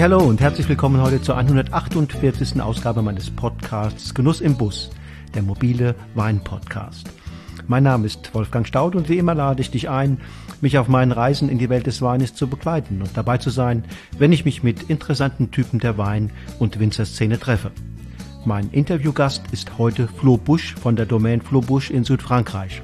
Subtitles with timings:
[0.00, 2.62] Hey, hallo und herzlich willkommen heute zur 148.
[2.62, 4.88] Ausgabe meines Podcasts Genuss im Bus,
[5.34, 7.10] der mobile Wein-Podcast.
[7.66, 10.16] Mein Name ist Wolfgang Staud und wie immer lade ich dich ein,
[10.62, 13.84] mich auf meinen Reisen in die Welt des Weines zu begleiten und dabei zu sein,
[14.16, 17.70] wenn ich mich mit interessanten Typen der Wein- und Winzerszene treffe.
[18.46, 22.80] Mein Interviewgast ist heute Flo Busch von der Domaine Flo Busch in Südfrankreich.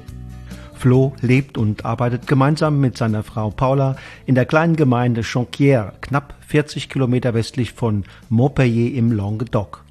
[0.77, 3.95] Flo lebt und arbeitet gemeinsam mit seiner Frau Paula
[4.25, 9.83] in der kleinen Gemeinde Jonquière, knapp 40 Kilometer westlich von Montpellier im Languedoc.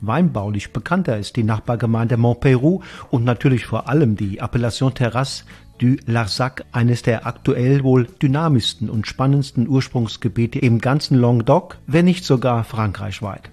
[0.00, 5.44] Weinbaulich bekannter ist die Nachbargemeinde Montpeyroux und natürlich vor allem die Appellation Terrasse
[5.78, 12.24] du Larzac, eines der aktuell wohl dynamischsten und spannendsten Ursprungsgebiete im ganzen Languedoc, wenn nicht
[12.24, 13.50] sogar frankreichweit.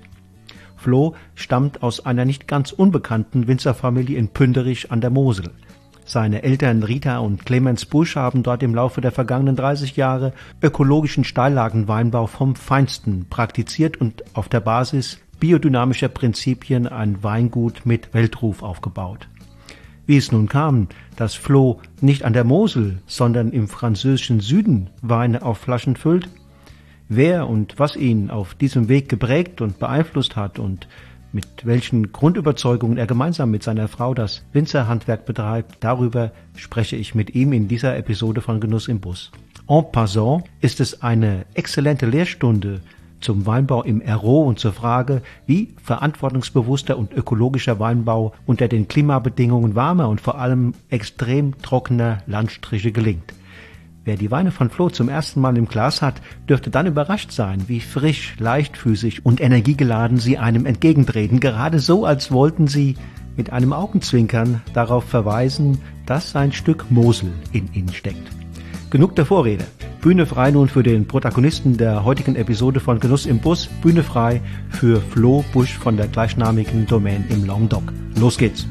[0.78, 5.52] Flo stammt aus einer nicht ganz unbekannten Winzerfamilie in Pünderich an der Mosel.
[6.12, 11.24] Seine Eltern Rita und Clemens Busch haben dort im Laufe der vergangenen 30 Jahre ökologischen
[11.24, 19.30] Steillagenweinbau vom Feinsten praktiziert und auf der Basis biodynamischer Prinzipien ein Weingut mit Weltruf aufgebaut.
[20.06, 25.42] Wie es nun kam, dass Flo nicht an der Mosel, sondern im französischen Süden Weine
[25.44, 26.28] auf Flaschen füllt,
[27.08, 30.90] wer und was ihn auf diesem Weg geprägt und beeinflusst hat und
[31.34, 37.36] mit welchen Grundüberzeugungen er gemeinsam mit seiner Frau das Winzerhandwerk betreibt, darüber spreche ich mit
[37.36, 39.32] ihm in dieser Episode von Genuss im Bus.
[39.68, 42.82] En passant ist es eine exzellente Lehrstunde
[43.22, 49.76] zum Weinbau im Aero und zur Frage, wie verantwortungsbewusster und ökologischer Weinbau unter den Klimabedingungen
[49.76, 53.34] warmer und vor allem extrem trockener Landstriche gelingt.
[54.04, 57.66] Wer die Weine von Flo zum ersten Mal im Glas hat, dürfte dann überrascht sein,
[57.68, 62.96] wie frisch, leichtfüßig und energiegeladen sie einem entgegentreten, gerade so, als wollten sie
[63.38, 68.32] mit einem Augenzwinkern darauf verweisen, dass ein Stück Mosel in ihnen steckt.
[68.90, 69.66] Genug der Vorrede.
[70.02, 73.68] Bühne frei nun für den Protagonisten der heutigen Episode von Genuss im Bus.
[73.84, 77.84] Bühne frei für Flo Busch von der gleichnamigen Domain im Languedoc.
[78.20, 78.66] Los geht's.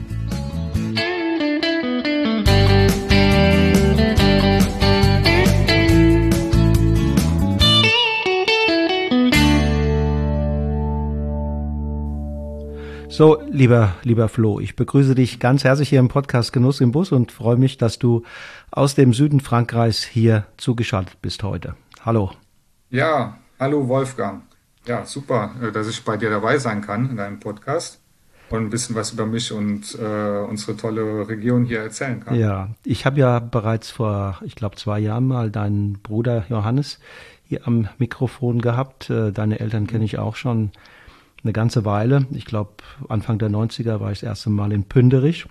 [13.21, 17.13] So, lieber, lieber Flo, ich begrüße dich ganz herzlich hier im Podcast Genuss im Bus
[17.13, 18.23] und freue mich, dass du
[18.71, 21.75] aus dem Süden Frankreichs hier zugeschaltet bist heute.
[22.03, 22.31] Hallo.
[22.89, 24.45] Ja, hallo Wolfgang.
[24.87, 28.01] Ja, super, äh, dass ich bei dir dabei sein kann in deinem Podcast
[28.49, 32.35] und ein bisschen was über mich und äh, unsere tolle Region hier erzählen kann.
[32.35, 36.99] Ja, ich habe ja bereits vor, ich glaube, zwei Jahren mal deinen Bruder Johannes
[37.45, 39.11] hier am Mikrofon gehabt.
[39.11, 40.71] Äh, deine Eltern kenne ich auch schon
[41.43, 42.27] eine ganze Weile.
[42.33, 42.73] Ich glaube,
[43.09, 45.47] Anfang der 90er war ich das erste Mal in Pünderich.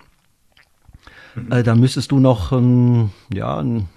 [1.34, 1.52] Mhm.
[1.52, 3.88] Äh, da müsstest du noch ein, ja, ein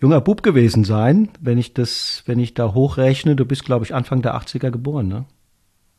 [0.00, 3.36] junger Bub gewesen sein, wenn ich das, wenn ich da hochrechne.
[3.36, 5.24] Du bist, glaube ich, Anfang der 80er geboren, ne?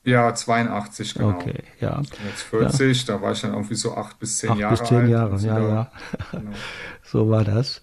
[0.04, 1.32] Ja, 82, genau.
[1.32, 2.02] Okay, ja.
[2.26, 3.14] Jetzt 40, ja.
[3.14, 4.82] da war ich dann irgendwie so acht bis zehn acht Jahre alt.
[4.82, 5.92] Acht bis zehn Jahre, ja, ja.
[6.32, 6.52] Genau.
[7.04, 7.82] so war das.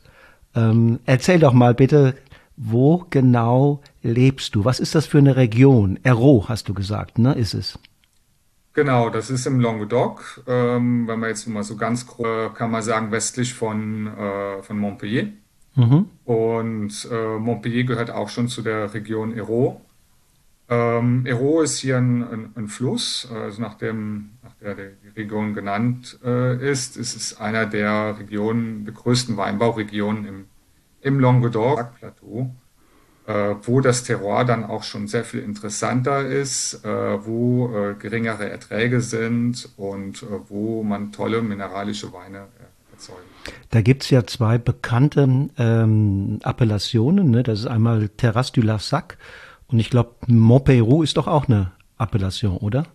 [0.54, 2.14] Ähm, erzähl doch mal bitte,
[2.56, 4.64] wo genau lebst du?
[4.64, 5.98] Was ist das für eine Region?
[6.02, 7.34] Ero, hast du gesagt, ne?
[7.34, 7.78] Ist es?
[8.74, 10.42] Genau, das ist im Languedoc.
[10.46, 14.78] Ähm, wenn man jetzt mal so ganz grob, kann man sagen, westlich von, äh, von
[14.78, 15.28] Montpellier.
[15.76, 16.06] Mhm.
[16.24, 19.80] Und äh, Montpellier gehört auch schon zu der Region Ero.
[20.68, 25.54] Ähm, Ero ist hier ein, ein, ein Fluss, also nach, dem, nach der die Region
[25.54, 26.96] genannt äh, ist.
[26.96, 30.44] Es ist einer der Regionen, der größten Weinbauregionen im
[31.04, 32.50] im Languedoc-Plateau,
[33.26, 38.50] äh, wo das Terroir dann auch schon sehr viel interessanter ist, äh, wo äh, geringere
[38.50, 43.20] Erträge sind und äh, wo man tolle mineralische Weine äh, erzeugt.
[43.70, 47.30] Da gibt es ja zwei bekannte ähm, Appellationen.
[47.30, 47.42] Ne?
[47.42, 49.18] Das ist einmal Terrasse du Lassac
[49.66, 52.86] und ich glaube, Montpeyroux ist doch auch eine Appellation, oder?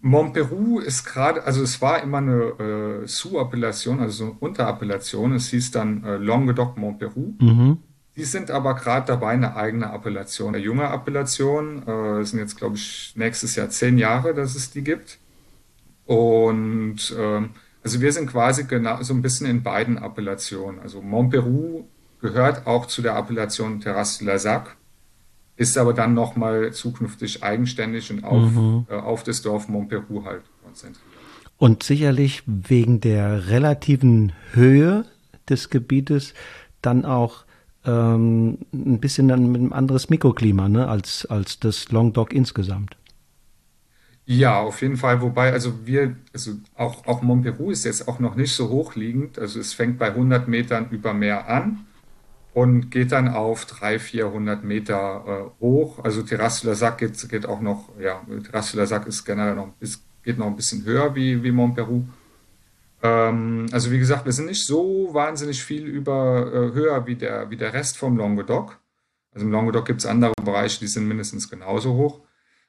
[0.00, 5.32] Montpellier ist gerade, also es war immer eine äh, Sous-Appellation, also so eine Unterappellation.
[5.32, 7.34] Es hieß dann äh, Languedoc Montpellier.
[7.40, 7.78] Mhm.
[8.16, 11.82] Die sind aber gerade dabei, eine eigene Appellation, eine junge Appellation.
[11.86, 15.18] Äh, es sind jetzt, glaube ich, nächstes Jahr zehn Jahre, dass es die gibt.
[16.06, 17.50] Und ähm,
[17.82, 20.80] also wir sind quasi genau so ein bisschen in beiden Appellationen.
[20.80, 21.84] Also Montpellier
[22.20, 24.76] gehört auch zu der Appellation Terrasse de la Sac
[25.56, 28.86] ist aber dann nochmal zukünftig eigenständig und auf, mhm.
[28.88, 31.02] äh, auf das Dorf Montpellier halt konzentriert.
[31.58, 35.06] Und sicherlich wegen der relativen Höhe
[35.48, 36.34] des Gebietes
[36.82, 37.44] dann auch
[37.86, 42.96] ähm, ein bisschen dann mit einem anderes Mikroklima ne, als, als das Languedoc insgesamt.
[44.26, 45.22] Ja, auf jeden Fall.
[45.22, 49.38] Wobei, also wir, also auch, auch Montpellier ist jetzt auch noch nicht so hochliegend.
[49.38, 51.86] Also es fängt bei 100 Metern über Meer an
[52.56, 56.02] und geht dann auf 300, 400 Meter äh, hoch.
[56.02, 59.26] Also Terrasse de la Sac geht, geht auch noch, ja, Terrasse de la Sac ist
[59.26, 62.04] generell noch, ist, geht noch ein bisschen höher wie, wie Montperu.
[63.02, 67.50] Ähm, also wie gesagt, wir sind nicht so wahnsinnig viel über äh, höher wie der,
[67.50, 68.78] wie der Rest vom Languedoc.
[69.34, 72.22] Also im Languedoc gibt es andere Bereiche, die sind mindestens genauso hoch.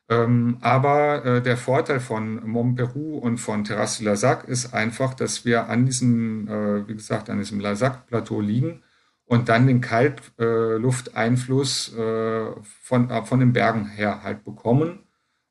[0.10, 5.14] Ähm, aber äh, der Vorteil von Montperu und von Terrasse de la Sac ist einfach,
[5.14, 8.84] dass wir an diesem, äh, wie gesagt, an diesem La Sac-Plateau liegen
[9.28, 12.46] und dann den Kaltlufteinfluss äh,
[12.82, 15.00] von, äh, von den Bergen her halt bekommen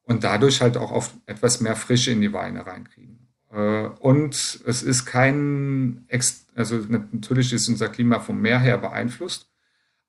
[0.03, 3.29] und dadurch halt auch auf etwas mehr Frische in die Weine reinkriegen.
[3.53, 4.35] Äh, und
[4.67, 6.09] es ist kein,
[6.55, 9.51] also natürlich ist unser Klima vom Meer her beeinflusst,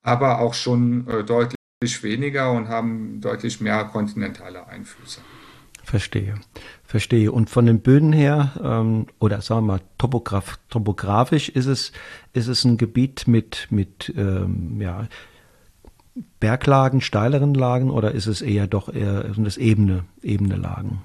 [0.01, 1.57] aber auch schon deutlich
[2.01, 5.19] weniger und haben deutlich mehr kontinentale Einflüsse.
[5.87, 6.33] Verstehe,
[6.83, 7.31] verstehe.
[7.31, 11.93] Und von den Böden her, ähm, oder sagen wir mal, topograf, topografisch ist es,
[12.33, 15.07] ist es ein Gebiet mit, mit ähm, ja,
[16.41, 21.03] Berglagen, steileren Lagen oder ist es eher doch eher sind es ebene, ebene Lagen?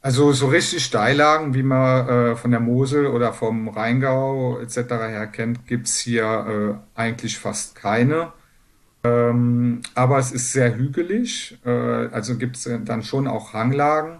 [0.00, 4.78] Also so richtig Steillagen, wie man äh, von der Mosel oder vom Rheingau etc.
[4.90, 8.32] her kennt, gibt's hier äh, eigentlich fast keine.
[9.02, 14.18] Ähm, aber es ist sehr hügelig, äh, also gibt es dann schon auch Hanglagen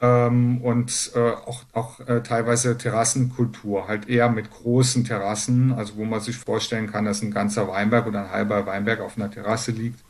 [0.00, 6.04] ähm, und äh, auch, auch äh, teilweise Terrassenkultur, halt eher mit großen Terrassen, also wo
[6.04, 9.70] man sich vorstellen kann, dass ein ganzer Weinberg oder ein halber Weinberg auf einer Terrasse
[9.70, 10.00] liegt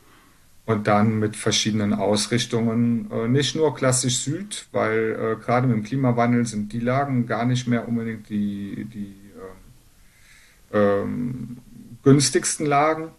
[0.64, 5.84] und dann mit verschiedenen Ausrichtungen, äh, nicht nur klassisch Süd, weil äh, gerade mit dem
[5.84, 9.16] Klimawandel sind die Lagen gar nicht mehr unbedingt die, die
[10.72, 11.56] ähm, ähm
[12.02, 13.10] günstigsten Lagen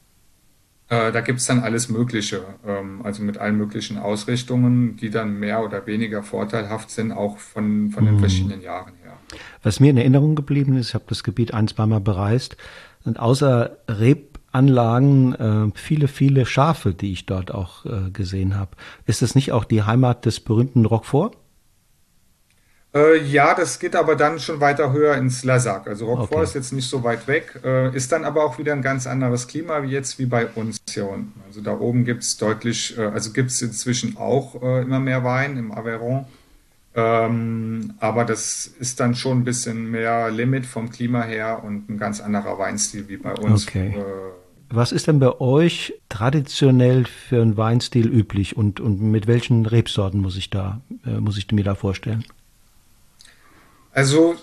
[0.92, 5.40] äh, da gibt es dann alles Mögliche, ähm, also mit allen möglichen Ausrichtungen, die dann
[5.40, 8.20] mehr oder weniger vorteilhaft sind, auch von, von den mhm.
[8.20, 9.14] verschiedenen Jahren her.
[9.64, 12.58] Was mir in Erinnerung geblieben ist, ich habe das Gebiet ein, zweimal bereist,
[13.06, 18.72] sind außer Rebanlagen äh, viele, viele Schafe, die ich dort auch äh, gesehen habe.
[19.06, 21.38] Ist es nicht auch die Heimat des berühmten Roquefort?
[22.94, 25.88] Äh, ja, das geht aber dann schon weiter höher ins Lasak.
[25.88, 26.44] Also Roquefort okay.
[26.44, 29.48] ist jetzt nicht so weit weg, äh, ist dann aber auch wieder ein ganz anderes
[29.48, 31.40] Klima wie jetzt wie bei uns hier unten.
[31.48, 36.26] Also da oben gibt's deutlich, äh, also gibt's inzwischen auch immer mehr Wein im Aveyron.
[36.94, 41.98] Ähm, aber das ist dann schon ein bisschen mehr Limit vom Klima her und ein
[41.98, 43.66] ganz anderer Weinstil wie bei uns.
[43.66, 43.96] Okay.
[44.70, 50.20] Was ist denn bei euch traditionell für einen Weinstil üblich und, und mit welchen Rebsorten
[50.20, 52.26] muss ich da, muss ich mir da vorstellen?
[53.94, 54.36] Also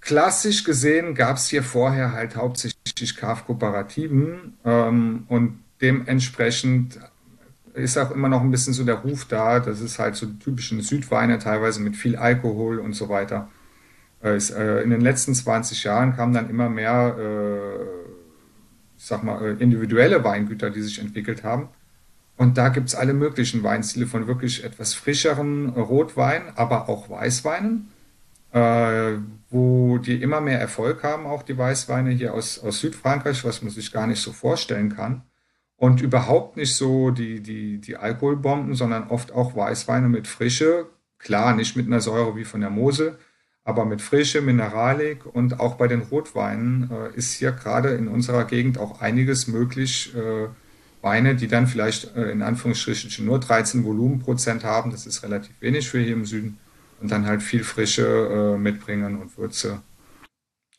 [0.00, 6.98] klassisch gesehen gab es hier vorher halt hauptsächlich Kaufkooperativen ähm, und dementsprechend
[7.74, 10.82] ist auch immer noch ein bisschen so der Ruf da, das ist halt so typischen
[10.82, 13.48] Südweine, teilweise mit viel Alkohol und so weiter.
[14.22, 17.82] Äh, ist, äh, in den letzten 20 Jahren kamen dann immer mehr, äh,
[18.98, 21.68] ich sag mal, äh, individuelle Weingüter, die sich entwickelt haben.
[22.36, 27.88] Und da gibt es alle möglichen Weinstile von wirklich etwas frischeren Rotwein, aber auch Weißweinen
[28.52, 29.18] äh,
[29.50, 33.70] wo die immer mehr Erfolg haben, auch die Weißweine hier aus, aus Südfrankreich, was man
[33.70, 35.22] sich gar nicht so vorstellen kann.
[35.76, 40.86] Und überhaupt nicht so die, die, die Alkoholbomben, sondern oft auch Weißweine mit Frische.
[41.18, 43.18] Klar, nicht mit einer Säure wie von der Mosel,
[43.64, 48.44] aber mit Frische, Mineralik und auch bei den Rotweinen äh, ist hier gerade in unserer
[48.44, 50.14] Gegend auch einiges möglich.
[50.14, 50.48] Äh,
[51.02, 55.88] Weine, die dann vielleicht äh, in Anführungsstrichen nur 13 Volumenprozent haben, das ist relativ wenig
[55.88, 56.58] für hier im Süden,
[57.02, 59.82] und dann halt viel Frische äh, mitbringen und Würze.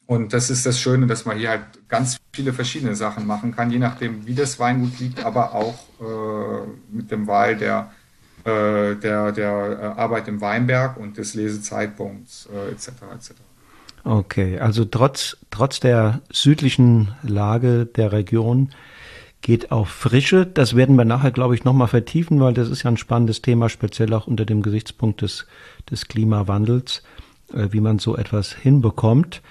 [0.06, 3.72] Und das ist das Schöne, dass man hier halt ganz viele verschiedene Sachen machen kann,
[3.72, 7.92] je nachdem, wie das Weingut liegt, aber auch äh, mit dem Wahl der,
[8.44, 12.88] äh, der, der äh, Arbeit im Weinberg und des Lesezeitpunkts etc.
[12.88, 13.32] Äh, etc.
[14.06, 18.70] Okay, also trotz, trotz der südlichen Lage der Region
[19.44, 20.48] geht auf Frische.
[20.48, 23.70] Das werden wir nachher, glaube ich, nochmal vertiefen, weil das ist ja ein spannendes Thema,
[23.70, 25.46] speziell auch unter dem Gesichtspunkt des,
[25.92, 27.04] des Klimawandels,
[27.54, 29.44] äh, wie man so etwas hinbekommt.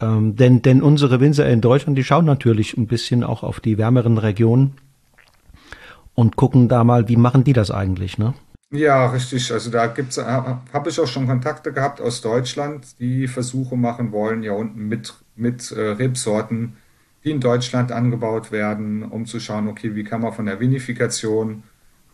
[0.00, 3.78] Ähm, denn, denn unsere Winzer in Deutschland, die schauen natürlich ein bisschen auch auf die
[3.78, 4.74] wärmeren Regionen
[6.14, 8.34] und gucken da mal, wie machen die das eigentlich, ne?
[8.72, 9.52] Ja, richtig.
[9.52, 14.42] Also da gibt's, habe ich auch schon Kontakte gehabt aus Deutschland, die Versuche machen wollen,
[14.42, 16.76] ja unten mit, mit äh, Rebsorten
[17.26, 21.64] die in Deutschland angebaut werden, um zu schauen, okay, wie kann man von der Vinifikation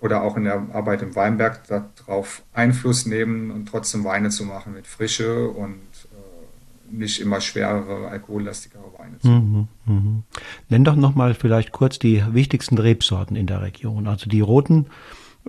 [0.01, 4.73] oder auch in der Arbeit im Weinberg darauf Einfluss nehmen und trotzdem Weine zu machen
[4.73, 5.77] mit Frische und
[6.13, 9.29] äh, nicht immer schwerere, alkohollastigere Weine zu.
[9.29, 10.23] Mhm, mh.
[10.71, 14.09] Nenn doch nochmal vielleicht kurz die wichtigsten Rebsorten in der Region.
[14.09, 14.87] Also die roten,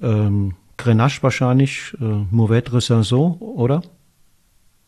[0.02, 3.82] ähm, Grenache wahrscheinlich, äh, Mourvèdre Cinsault, oder?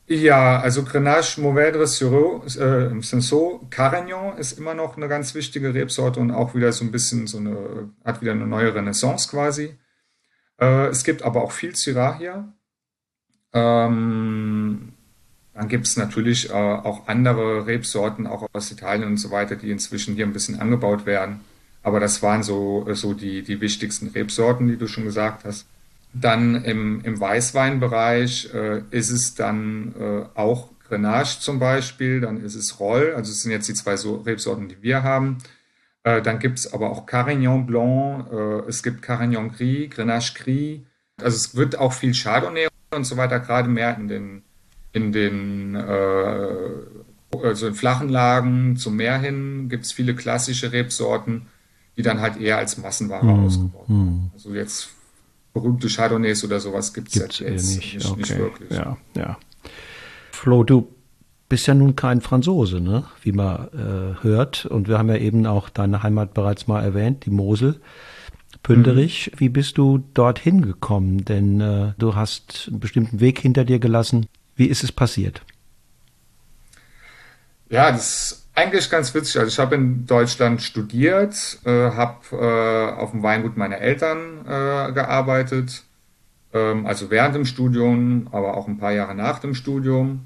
[0.08, 6.20] Ja, also Grenache Mourvèdre Sirop, äh, Cinsault, Carignan ist immer noch eine ganz wichtige Rebsorte
[6.20, 9.76] und auch wieder so ein bisschen so eine, hat wieder eine neue Renaissance quasi.
[10.60, 12.54] Äh, es gibt aber auch viel Syrah hier.
[13.54, 14.94] Ähm,
[15.56, 19.72] dann gibt es natürlich äh, auch andere Rebsorten, auch aus Italien und so weiter, die
[19.72, 21.40] inzwischen hier ein bisschen angebaut werden.
[21.82, 25.66] Aber das waren so, so die, die wichtigsten Rebsorten, die du schon gesagt hast.
[26.18, 32.56] Dann im, im Weißweinbereich äh, ist es dann äh, auch Grenache zum Beispiel, dann ist
[32.56, 35.40] es Roll, also es sind jetzt die zwei so Rebsorten, die wir haben.
[36.04, 40.80] Äh, dann gibt es aber auch Carignan Blanc, äh, es gibt Carignan Gris, Grenache Gris.
[41.22, 44.44] Also es wird auch viel Chardonnay und so weiter, gerade mehr in den,
[44.94, 46.68] in den äh,
[47.44, 51.48] also in flachen Lagen zum Meer hin gibt es viele klassische Rebsorten,
[51.98, 54.30] die dann halt eher als Massenware mm, ausgebaut werden.
[54.30, 54.32] Mm.
[54.34, 54.90] Also jetzt
[55.56, 58.20] berühmte Chardonnays oder sowas gibt es ja jetzt nicht, nicht, okay.
[58.20, 58.72] nicht, wirklich.
[58.72, 59.38] Ja, ja.
[60.32, 60.94] Flo, du
[61.48, 63.06] bist ja nun kein Franzose, ne?
[63.22, 64.66] wie man äh, hört.
[64.66, 67.80] Und wir haben ja eben auch deine Heimat bereits mal erwähnt, die Mosel.
[68.64, 69.40] Pünderich, mhm.
[69.40, 71.24] wie bist du dorthin gekommen?
[71.24, 74.28] Denn äh, du hast einen bestimmten Weg hinter dir gelassen.
[74.58, 75.42] Wie ist es passiert?
[77.70, 79.38] Ja, das eigentlich ganz witzig.
[79.38, 84.92] Also ich habe in Deutschland studiert, äh, habe äh, auf dem Weingut meiner Eltern äh,
[84.94, 85.84] gearbeitet,
[86.54, 90.26] ähm, also während dem Studium, aber auch ein paar Jahre nach dem Studium.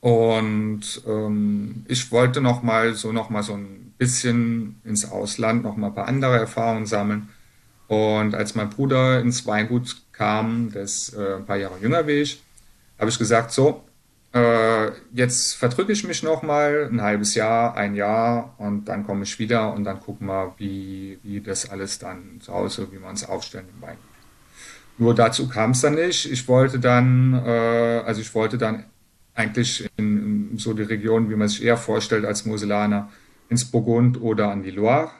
[0.00, 5.76] Und ähm, ich wollte noch mal so noch mal so ein bisschen ins Ausland, noch
[5.76, 7.28] mal ein paar andere Erfahrungen sammeln.
[7.88, 12.22] Und als mein Bruder ins Weingut kam, der ist äh, ein paar Jahre jünger wie
[12.22, 12.40] ich,
[12.98, 13.82] habe ich gesagt, so,
[14.32, 19.24] äh, jetzt verdrücke ich mich noch mal ein halbes Jahr, ein Jahr und dann komme
[19.24, 23.08] ich wieder und dann gucken wir, wie, wie das alles dann zu Hause, wie wir
[23.08, 23.96] uns aufstellen im Wein.
[24.98, 26.30] Nur dazu kam es dann nicht.
[26.30, 28.84] Ich wollte dann, äh, also ich wollte dann
[29.34, 33.10] eigentlich in, in, so die Region, wie man sich eher vorstellt als Moselaner,
[33.48, 35.10] ins Burgund oder an die Loire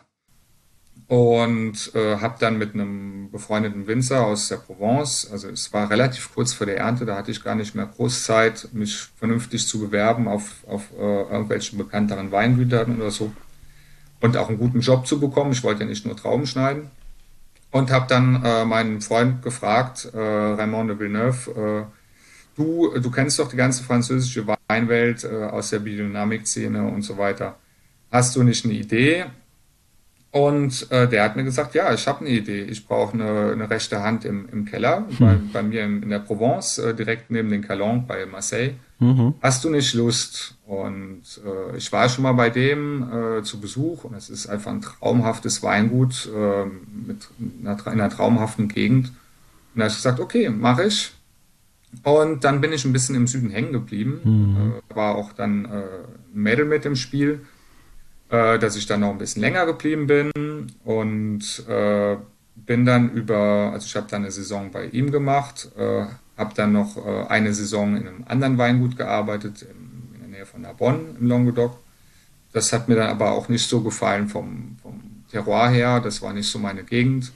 [1.08, 6.34] und äh, habe dann mit einem befreundeten Winzer aus der Provence, also es war relativ
[6.34, 9.80] kurz vor der Ernte, da hatte ich gar nicht mehr groß Zeit, mich vernünftig zu
[9.80, 13.32] bewerben auf, auf äh, irgendwelchen bekannteren Weingütern oder so
[14.20, 15.52] und auch einen guten Job zu bekommen.
[15.52, 16.90] Ich wollte ja nicht nur Trauben schneiden
[17.70, 23.38] und habe dann äh, meinen Freund gefragt, äh, Raymond de Villeneuve, äh, du, du kennst
[23.38, 27.56] doch die ganze französische Weinwelt äh, aus der Biodynamik-Szene und so weiter.
[28.10, 29.26] Hast du nicht eine Idee?
[30.32, 32.62] Und äh, der hat mir gesagt, ja, ich habe eine Idee.
[32.62, 35.16] Ich brauche eine, eine rechte Hand im, im Keller, hm.
[35.18, 38.74] bei, bei, mir in, in der Provence, äh, direkt neben den Calon bei Marseille.
[39.00, 39.34] Mhm.
[39.40, 40.56] Hast du nicht Lust?
[40.66, 44.70] Und äh, ich war schon mal bei dem äh, zu Besuch und es ist einfach
[44.70, 47.28] ein traumhaftes Weingut äh, mit
[47.62, 49.08] einer, in einer traumhaften Gegend.
[49.08, 49.14] Und
[49.76, 51.12] da habe ich gesagt, okay, mache ich.
[52.04, 54.20] Und dann bin ich ein bisschen im Süden hängen geblieben.
[54.22, 54.72] Mhm.
[54.90, 57.40] Äh, war auch dann äh, ein Mädel mit im Spiel
[58.30, 62.16] äh, dass ich dann noch ein bisschen länger geblieben bin und äh,
[62.54, 66.06] bin dann über, also ich habe dann eine Saison bei ihm gemacht, äh,
[66.36, 70.46] habe dann noch äh, eine Saison in einem anderen Weingut gearbeitet, in, in der Nähe
[70.46, 71.76] von Narbonne im Languedoc.
[72.52, 76.32] Das hat mir dann aber auch nicht so gefallen vom, vom Terroir her, das war
[76.32, 77.32] nicht so meine Gegend.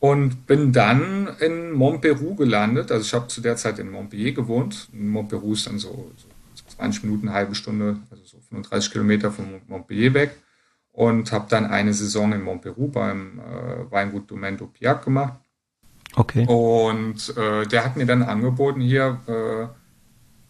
[0.00, 2.92] Und bin dann in Montpellier gelandet.
[2.92, 4.88] Also ich habe zu der Zeit in Montpellier gewohnt.
[4.92, 6.28] Montpellier ist dann so, so
[6.84, 10.36] 20 Minuten, eine halbe Stunde, also so 35 Kilometer von Montpellier weg.
[10.92, 15.40] Und habe dann eine Saison in Montpellier beim äh, Weingut Domento Piac gemacht.
[16.14, 16.46] Okay.
[16.46, 19.66] Und äh, der hat mir dann angeboten hier, äh,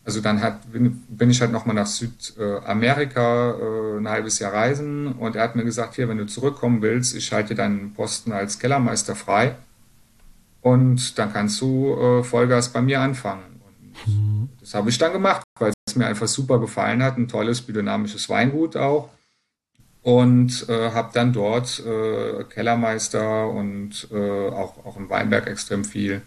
[0.05, 5.13] also dann hat, bin, bin ich halt nochmal nach Südamerika äh, ein halbes Jahr reisen
[5.13, 8.59] und er hat mir gesagt, hier, wenn du zurückkommen willst, ich halte deinen Posten als
[8.59, 9.57] Kellermeister frei
[10.61, 13.63] und dann kannst du äh, Vollgas bei mir anfangen.
[13.65, 14.49] Und mhm.
[14.61, 17.17] das habe ich dann gemacht, weil mir einfach super gefallen hat.
[17.17, 19.11] Ein tolles biodynamisches Weingut auch.
[20.03, 26.21] Und äh, habe dann dort äh, Kellermeister und äh, auch, auch im Weinberg extrem viel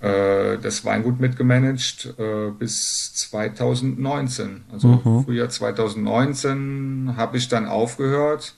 [0.00, 4.64] äh, das Weingut mitgemanagt äh, bis 2019.
[4.72, 5.24] Also mhm.
[5.24, 8.54] Frühjahr 2019 habe ich dann aufgehört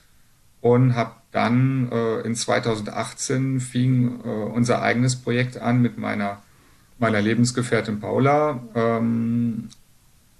[0.61, 6.41] und habe dann äh, in 2018 fing unser eigenes Projekt an mit meiner
[6.99, 8.59] meiner Lebensgefährtin Paula.
[8.75, 9.80] Ähm, äh,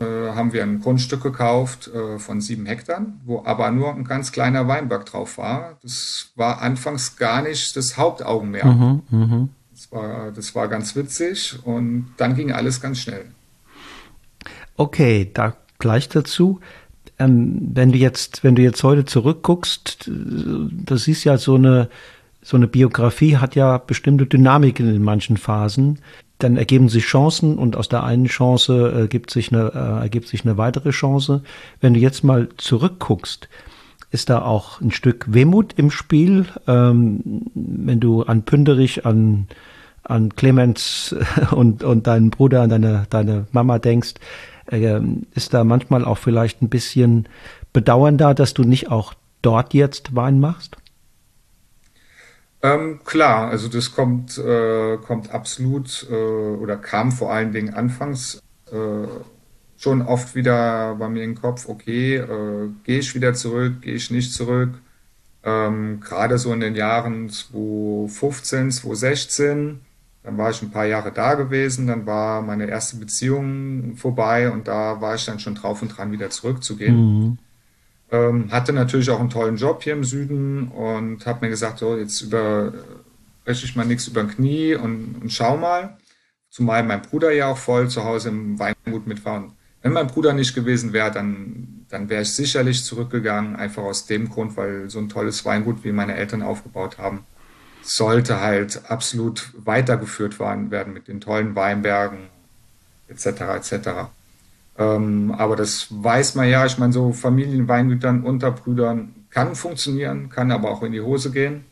[0.06, 4.68] haben wir ein Grundstück gekauft äh, von sieben Hektar, wo aber nur ein ganz kleiner
[4.68, 5.78] Weinberg drauf war.
[5.82, 8.66] Das war anfangs gar nicht das Hauptaugenmerk.
[8.66, 9.48] Mhm, mh.
[9.72, 13.26] das, war, das war ganz witzig und dann ging alles ganz schnell.
[14.78, 16.60] Okay, da gleich dazu.
[17.20, 21.90] Ähm, wenn du jetzt, wenn du jetzt heute zurückguckst, das ist ja so eine,
[22.42, 26.00] so eine Biografie hat ja bestimmte Dynamiken in manchen Phasen.
[26.44, 30.46] Dann ergeben sich Chancen und aus der einen Chance ergibt sich eine, äh, ergibt sich
[30.46, 31.42] eine weitere Chance.
[31.80, 33.48] Wenn du jetzt mal zurückguckst,
[34.12, 39.48] ist da auch ein Stück Wehmut im Spiel, ähm, wenn du an Pünderich, an,
[40.04, 41.16] an Clemens
[41.52, 44.16] und, und deinen Bruder, an deine, deine Mama denkst,
[44.70, 45.00] äh,
[45.34, 47.28] ist da manchmal auch vielleicht ein bisschen
[47.74, 50.78] Bedauern da, dass du nicht auch dort jetzt Wein machst?
[52.64, 58.40] Ähm, klar, also das kommt, äh, kommt absolut äh, oder kam vor allen Dingen anfangs
[58.72, 59.08] äh,
[59.78, 64.12] schon oft wieder bei mir im Kopf, okay, äh, gehe ich wieder zurück, gehe ich
[64.12, 64.76] nicht zurück.
[65.44, 69.80] Ähm, Gerade so in den Jahren 2015, 2016,
[70.24, 74.68] dann war ich ein paar Jahre da gewesen, dann war meine erste Beziehung vorbei und
[74.68, 76.96] da war ich dann schon drauf und dran, wieder zurückzugehen.
[76.96, 77.38] Mhm.
[78.12, 81.96] Ähm, hatte natürlich auch einen tollen Job hier im Süden und habe mir gesagt, so
[81.96, 82.74] jetzt über
[83.44, 85.98] breche ich mal nichts über den Knie und, und schau mal.
[86.50, 89.38] Zumal mein Bruder ja auch voll zu Hause im Weingut mit war.
[89.38, 94.06] Und wenn mein Bruder nicht gewesen wäre, dann, dann wäre ich sicherlich zurückgegangen, einfach aus
[94.06, 97.26] dem Grund, weil so ein tolles Weingut, wie meine Eltern aufgebaut haben,
[97.82, 102.30] sollte halt absolut weitergeführt werden mit den tollen Weinbergen
[103.08, 103.26] etc.
[103.56, 103.90] etc.
[104.78, 106.66] Ähm, aber das weiß man ja.
[106.66, 111.66] Ich meine, so Familienweingütern unter Brüdern kann funktionieren, kann aber auch in die Hose gehen.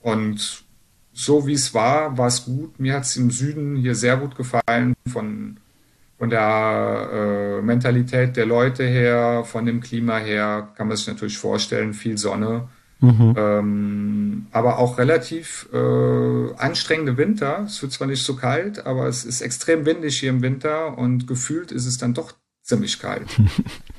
[0.00, 0.64] Und
[1.12, 2.78] so wie es war, war es gut.
[2.78, 5.58] Mir hat es im Süden hier sehr gut gefallen, von,
[6.18, 11.38] von der äh, Mentalität der Leute her, von dem Klima her, kann man sich natürlich
[11.38, 12.68] vorstellen, viel Sonne.
[13.00, 13.34] Mhm.
[13.36, 17.64] Ähm, aber auch relativ äh, anstrengende Winter.
[17.66, 21.26] Es wird zwar nicht so kalt, aber es ist extrem windig hier im Winter und
[21.26, 23.28] gefühlt ist es dann doch ziemlich kalt.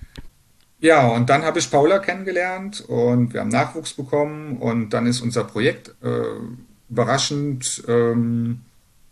[0.80, 5.22] ja, und dann habe ich Paula kennengelernt und wir haben Nachwuchs bekommen und dann ist
[5.22, 6.24] unser Projekt äh,
[6.90, 8.62] überraschend ähm,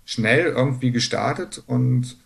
[0.05, 2.17] schnell irgendwie gestartet und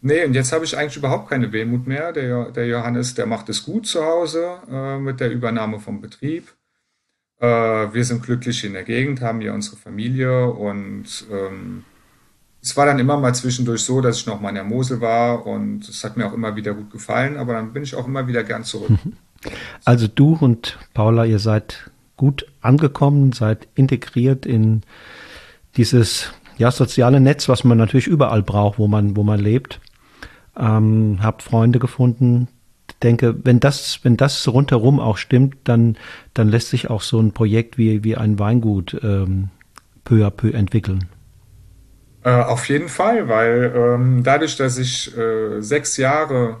[0.00, 2.12] nee, und jetzt habe ich eigentlich überhaupt keine Wehmut mehr.
[2.12, 6.54] Der, der Johannes, der macht es gut zu Hause äh, mit der Übernahme vom Betrieb.
[7.40, 11.84] Äh, wir sind glücklich in der Gegend, haben hier unsere Familie und ähm,
[12.62, 15.46] es war dann immer mal zwischendurch so, dass ich noch mal in der Mosel war
[15.46, 18.28] und es hat mir auch immer wieder gut gefallen, aber dann bin ich auch immer
[18.28, 18.90] wieder gern zurück.
[19.84, 24.82] Also du und Paula, ihr seid gut angekommen, seid integriert in
[25.76, 29.80] dieses ja, soziale Netz, was man natürlich überall braucht, wo man, wo man lebt.
[30.56, 32.46] Ähm, habt Freunde gefunden.
[33.02, 35.96] Denke, wenn das, wenn das rundherum auch stimmt, dann,
[36.34, 39.48] dann lässt sich auch so ein Projekt wie, wie ein Weingut ähm,
[40.04, 41.08] peu à peu entwickeln.
[42.24, 46.58] Äh, auf jeden Fall, weil ähm, dadurch, dass ich äh, sechs Jahre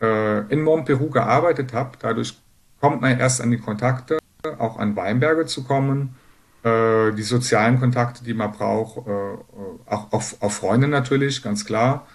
[0.00, 2.38] äh, in Montperu gearbeitet habe, dadurch
[2.80, 4.18] kommt man erst an die Kontakte,
[4.58, 6.16] auch an Weinberge zu kommen,
[6.64, 12.06] äh, die sozialen Kontakte, die man braucht, äh, auch auf, auf Freunde natürlich, ganz klar.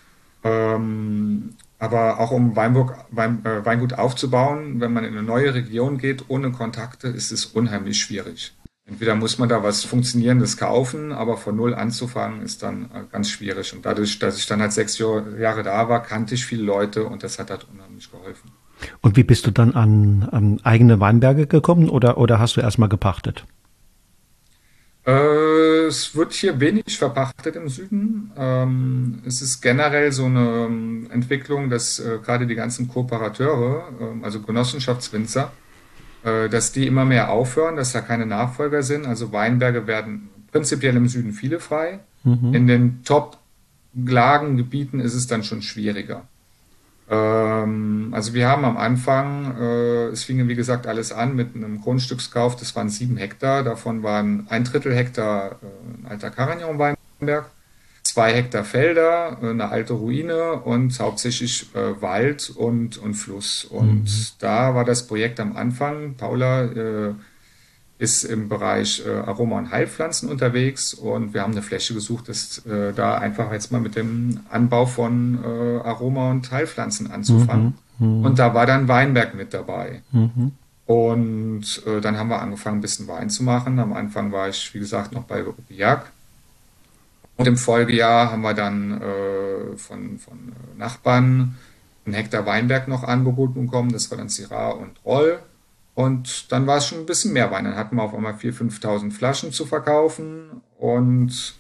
[0.44, 6.26] Ähm, aber auch um Weinburg, Wein, Weingut aufzubauen, wenn man in eine neue Region geht,
[6.28, 8.56] ohne Kontakte, ist es unheimlich schwierig.
[8.88, 13.32] Entweder muss man da was Funktionierendes kaufen, aber von Null anzufangen ist dann äh, ganz
[13.32, 13.74] schwierig.
[13.74, 17.24] Und dadurch, dass ich dann halt sechs Jahre da war, kannte ich viele Leute und
[17.24, 18.52] das hat halt unheimlich geholfen.
[19.02, 22.90] Und wie bist du dann an, an eigene Weinberge gekommen oder, oder hast du erstmal
[22.90, 23.46] gepachtet?
[25.08, 28.32] Äh, es wird hier wenig verpachtet im Süden.
[28.38, 34.24] Ähm, es ist generell so eine ähm, Entwicklung, dass äh, gerade die ganzen Kooperateure, äh,
[34.24, 35.52] also Genossenschaftswinzer,
[36.50, 39.06] dass die immer mehr aufhören, dass da keine Nachfolger sind.
[39.06, 42.00] Also Weinberge werden prinzipiell im Süden viele frei.
[42.24, 42.54] Mhm.
[42.54, 46.24] In den Top-Lagengebieten ist es dann schon schwieriger.
[47.10, 51.82] Ähm, also wir haben am Anfang, äh, es fing wie gesagt alles an mit einem
[51.82, 57.46] Grundstückskauf, das waren sieben Hektar, davon waren ein Drittel Hektar äh, ein alter Carignan-Weinberg
[58.16, 63.66] zwei Hektar Felder, äh, eine alte Ruine und hauptsächlich äh, Wald und, und Fluss.
[63.66, 64.28] Und mhm.
[64.40, 66.16] da war das Projekt am Anfang.
[66.16, 67.14] Paula äh,
[67.98, 72.66] ist im Bereich äh, Aroma- und Heilpflanzen unterwegs und wir haben eine Fläche gesucht, das
[72.66, 77.78] äh, da einfach jetzt mal mit dem Anbau von äh, Aroma- und Heilpflanzen anzufangen.
[78.00, 78.20] Mhm.
[78.20, 78.26] Mhm.
[78.26, 80.04] Und da war dann Weinberg mit dabei.
[80.14, 80.54] Mhm.
[80.86, 83.80] Und dann haben wir angefangen, ein bisschen Wein zu machen.
[83.80, 86.12] Am Anfang war ich, wie gesagt, noch bei Rupiak
[87.38, 91.58] und im Folgejahr haben wir dann äh, von, von äh, Nachbarn
[92.06, 93.92] einen Hektar Weinberg noch angeboten bekommen.
[93.92, 95.40] Das war dann Syrah und Roll.
[95.96, 97.66] Und dann war es schon ein bisschen mehr Wein.
[97.66, 100.62] Dann hatten wir auf einmal 4.000, 5.000 Flaschen zu verkaufen.
[100.78, 101.56] Und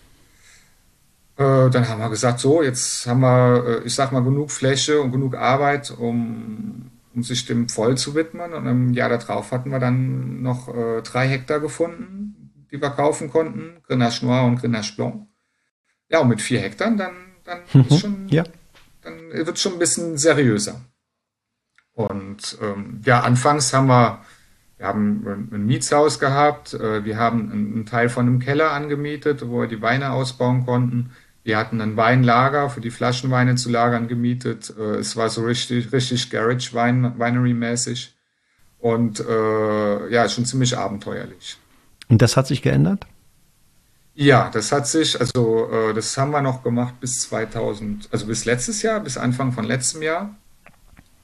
[1.37, 5.01] äh, dann haben wir gesagt, so, jetzt haben wir, äh, ich sag mal, genug Fläche
[5.01, 8.53] und genug Arbeit, um, um sich dem voll zu widmen.
[8.53, 13.29] Und im Jahr darauf hatten wir dann noch äh, drei Hektar gefunden, die wir kaufen
[13.29, 13.81] konnten.
[13.87, 15.27] Grenache Noir und Grenache Blanc.
[16.09, 17.97] Ja, und mit vier Hektar, dann, dann mhm.
[17.97, 18.43] schon, ja.
[19.01, 20.81] dann wird es schon ein bisschen seriöser.
[21.93, 24.21] Und ähm, ja, anfangs haben wir,
[24.77, 29.61] wir haben ein Mietshaus gehabt, äh, wir haben einen Teil von einem Keller angemietet, wo
[29.61, 31.11] wir die Weine ausbauen konnten.
[31.43, 34.73] Wir hatten ein Weinlager für die Flaschenweine zu lagern gemietet.
[34.77, 38.13] Äh, es war so richtig, richtig Garage Winery mäßig.
[38.79, 41.57] Und äh, ja, schon ziemlich abenteuerlich.
[42.09, 43.07] Und das hat sich geändert?
[44.15, 48.45] Ja, das hat sich, also äh, das haben wir noch gemacht bis 2000, also bis
[48.45, 50.35] letztes Jahr, bis Anfang von letztem Jahr.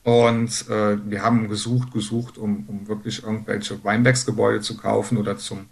[0.03, 5.67] Und äh, wir haben gesucht, gesucht, um, um wirklich irgendwelche Weinbergsgebäude zu kaufen oder zum,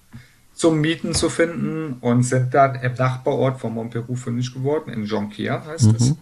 [0.54, 5.66] zum Mieten zu finden und sind dann im Nachbarort von Montpellier fündig geworden, in Jonquière
[5.66, 5.96] heißt mhm.
[5.96, 6.16] es.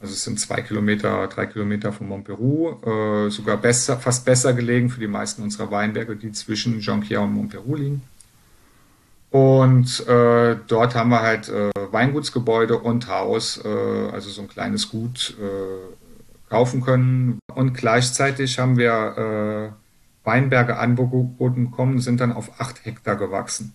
[0.00, 4.90] Also es sind zwei Kilometer, drei Kilometer von Montpellier, äh, sogar besser, fast besser gelegen
[4.90, 8.02] für die meisten unserer Weinberge, die zwischen Jonquière und Montpellier liegen.
[9.34, 13.68] Und äh, dort haben wir halt äh, Weingutsgebäude und Haus, äh,
[14.12, 17.40] also so ein kleines Gut äh, kaufen können.
[17.52, 23.74] Und gleichzeitig haben wir äh, Weinberge angeboten bekommen, sind dann auf acht Hektar gewachsen.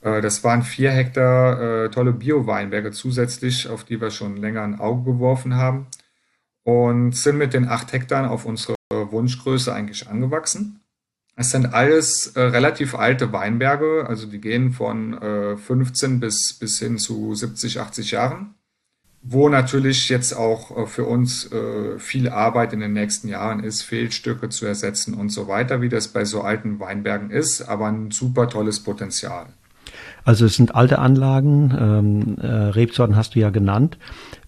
[0.00, 4.80] Äh, das waren vier Hektar äh, tolle Bio-Weinberge zusätzlich, auf die wir schon länger ein
[4.80, 5.86] Auge geworfen haben
[6.62, 10.80] und sind mit den acht Hektar auf unsere Wunschgröße eigentlich angewachsen.
[11.36, 16.78] Es sind alles äh, relativ alte Weinberge, also die gehen von äh, 15 bis, bis
[16.78, 18.54] hin zu 70, 80 Jahren,
[19.20, 23.82] wo natürlich jetzt auch äh, für uns äh, viel Arbeit in den nächsten Jahren ist,
[23.82, 28.12] Fehlstücke zu ersetzen und so weiter, wie das bei so alten Weinbergen ist, aber ein
[28.12, 29.46] super tolles Potenzial.
[30.24, 33.98] Also es sind alte Anlagen, ähm, äh, Rebsorten hast du ja genannt.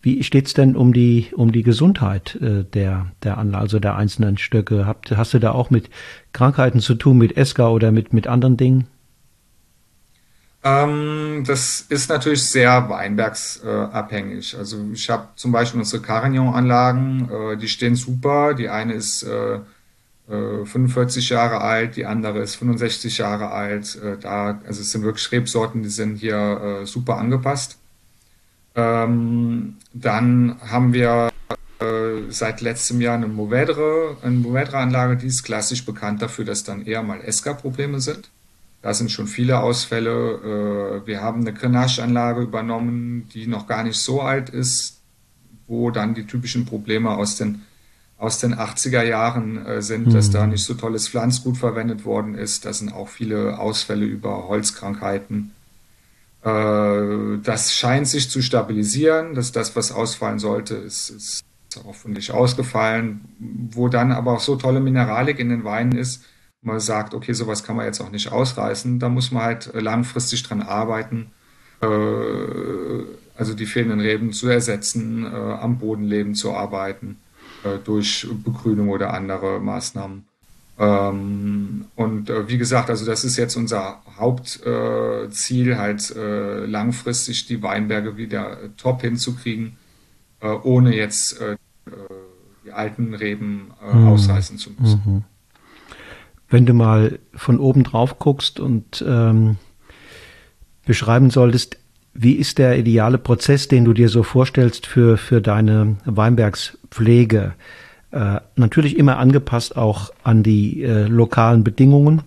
[0.07, 4.39] Wie steht's denn um die um die Gesundheit äh, der der Anlage, also der einzelnen
[4.39, 4.87] Stöcke?
[4.87, 5.91] Habt, hast du da auch mit
[6.33, 8.87] Krankheiten zu tun, mit ESCA oder mit mit anderen Dingen?
[10.63, 14.55] Ähm, das ist natürlich sehr weinbergsabhängig.
[14.55, 18.55] Äh, also ich habe zum Beispiel unsere Carignan-Anlagen, äh, die stehen super.
[18.55, 19.59] Die eine ist äh,
[20.29, 23.97] 45 äh, Jahre alt, die andere ist 65 Jahre alt.
[24.01, 27.79] Äh, da, also es sind wirklich Rebsorten, die sind hier äh, super angepasst.
[28.77, 31.31] Ähm, dann haben wir
[31.81, 36.85] äh, seit letztem Jahr eine Movedre, eine Movedre-Anlage, die ist klassisch bekannt dafür, dass dann
[36.85, 38.31] eher mal ESCA-Probleme sind.
[38.83, 41.03] Da sind schon viele Ausfälle.
[41.03, 45.01] Äh, wir haben eine Grenache-Anlage übernommen, die noch gar nicht so alt ist,
[45.67, 47.63] wo dann die typischen Probleme aus den
[48.19, 50.13] aus den 80er Jahren äh, sind, mhm.
[50.13, 52.65] dass da nicht so tolles Pflanzgut verwendet worden ist.
[52.65, 55.53] Da sind auch viele Ausfälle über Holzkrankheiten.
[56.47, 61.45] Äh, das scheint sich zu stabilisieren, dass das, was ausfallen sollte, ist, ist
[61.85, 66.25] hoffentlich ausgefallen, wo dann aber auch so tolle Mineralik in den Weinen ist,
[66.63, 70.43] man sagt, okay, sowas kann man jetzt auch nicht ausreißen, da muss man halt langfristig
[70.45, 71.33] dran arbeiten,
[71.83, 71.87] äh,
[73.37, 77.19] also die fehlenden Reben zu ersetzen, äh, am Bodenleben zu arbeiten.
[77.85, 80.29] Durch Begrünung oder andere Maßnahmen.
[80.79, 87.47] Ähm, und äh, wie gesagt, also das ist jetzt unser Hauptziel, äh, halt äh, langfristig
[87.47, 89.77] die Weinberge wieder top hinzukriegen,
[90.41, 91.57] äh, ohne jetzt äh,
[92.65, 94.09] die alten Reben mhm.
[94.09, 95.03] ausreißen zu müssen.
[95.05, 95.25] Mhm.
[96.49, 99.57] Wenn du mal von oben drauf guckst und ähm,
[100.85, 101.79] beschreiben solltest,
[102.13, 107.55] wie ist der ideale Prozess, den du dir so vorstellst für, für deine Weinbergspflege?
[108.13, 112.23] Äh, natürlich immer angepasst auch an die äh, lokalen Bedingungen.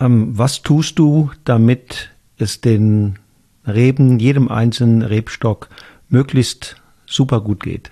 [0.00, 3.18] Ähm, was tust du, damit es den
[3.66, 5.68] Reben, jedem einzelnen Rebstock
[6.08, 6.76] möglichst
[7.06, 7.90] super gut geht?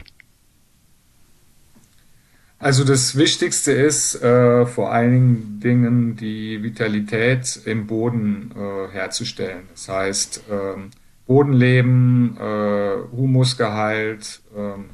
[2.59, 9.63] Also das Wichtigste ist äh, vor allen Dingen die Vitalität im Boden äh, herzustellen.
[9.71, 10.91] Das heißt ähm,
[11.27, 14.91] Bodenleben, äh, Humusgehalt, ähm,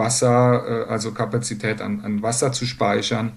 [0.00, 3.34] Wasser, äh, also Kapazität an, an, Wasser zu speichern.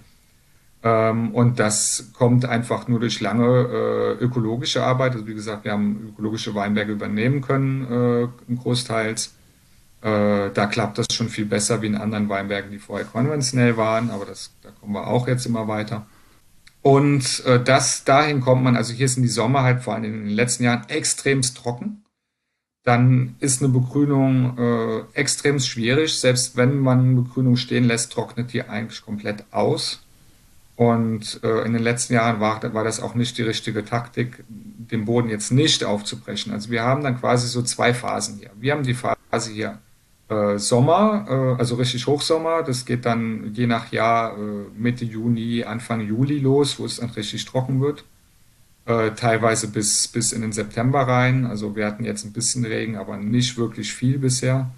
[0.81, 5.13] Ähm, und das kommt einfach nur durch lange äh, ökologische Arbeit.
[5.13, 9.35] Also wie gesagt, wir haben ökologische Weinberge übernehmen können, äh, großteils.
[10.01, 14.09] Äh, da klappt das schon viel besser wie in anderen Weinbergen, die vorher konventionell waren,
[14.09, 16.05] aber das, da kommen wir auch jetzt immer weiter.
[16.81, 20.25] Und äh, das dahin kommt man, also hier sind die Sommer halt vor allem in
[20.25, 22.02] den letzten Jahren extremst trocken.
[22.83, 26.19] Dann ist eine Begrünung äh, extremst schwierig.
[26.19, 30.01] Selbst wenn man Begrünung stehen lässt, trocknet die eigentlich komplett aus.
[30.75, 35.05] Und äh, in den letzten Jahren war, war das auch nicht die richtige Taktik, den
[35.05, 36.51] Boden jetzt nicht aufzubrechen.
[36.51, 38.49] Also wir haben dann quasi so zwei Phasen hier.
[38.59, 39.77] Wir haben die Phase hier
[40.29, 42.63] äh, Sommer, äh, also richtig Hochsommer.
[42.63, 44.41] Das geht dann je nach Jahr äh,
[44.75, 48.03] Mitte Juni, Anfang Juli los, wo es dann richtig trocken wird.
[48.85, 51.45] Äh, teilweise bis, bis in den September rein.
[51.45, 54.71] Also wir hatten jetzt ein bisschen Regen, aber nicht wirklich viel bisher.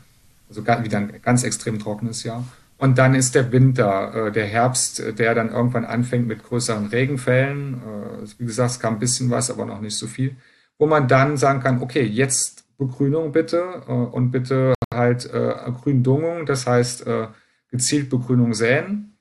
[0.47, 2.45] Also wieder ein ganz extrem trockenes Jahr.
[2.77, 7.75] Und dann ist der Winter, äh, der Herbst, der dann irgendwann anfängt mit größeren Regenfällen.
[7.75, 10.35] Äh, wie gesagt, es kam ein bisschen was, aber noch nicht so viel.
[10.77, 16.45] Wo man dann sagen kann, okay, jetzt Begrünung bitte äh, und bitte halt äh, Gründungung,
[16.45, 17.27] das heißt äh,
[17.69, 19.14] gezielt Begrünung säen.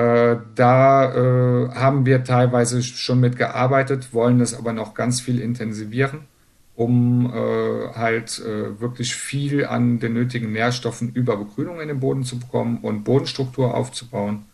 [0.00, 5.38] Äh, da äh, haben wir teilweise schon mit gearbeitet, wollen das aber noch ganz viel
[5.40, 6.20] intensivieren,
[6.74, 8.42] um äh, halt
[8.78, 13.74] wirklich viel an den nötigen Nährstoffen über Begrünung in den Boden zu bekommen und Bodenstruktur
[13.74, 14.46] aufzubauen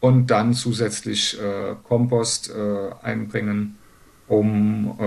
[0.00, 1.38] und dann zusätzlich
[1.84, 2.52] Kompost
[3.02, 3.76] einbringen,
[4.26, 4.98] um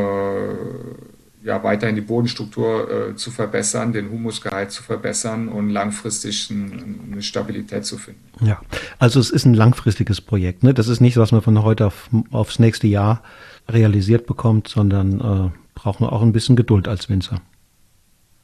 [1.43, 7.21] ja, weiterhin die Bodenstruktur äh, zu verbessern, den Humusgehalt zu verbessern und langfristig ein, eine
[7.21, 8.21] Stabilität zu finden.
[8.45, 8.61] Ja,
[8.97, 10.63] also es ist ein langfristiges Projekt.
[10.63, 10.73] Ne?
[10.73, 13.21] Das ist nicht, was man von heute auf, aufs nächste Jahr
[13.67, 17.41] realisiert bekommt, sondern äh, braucht man auch ein bisschen Geduld als Winzer.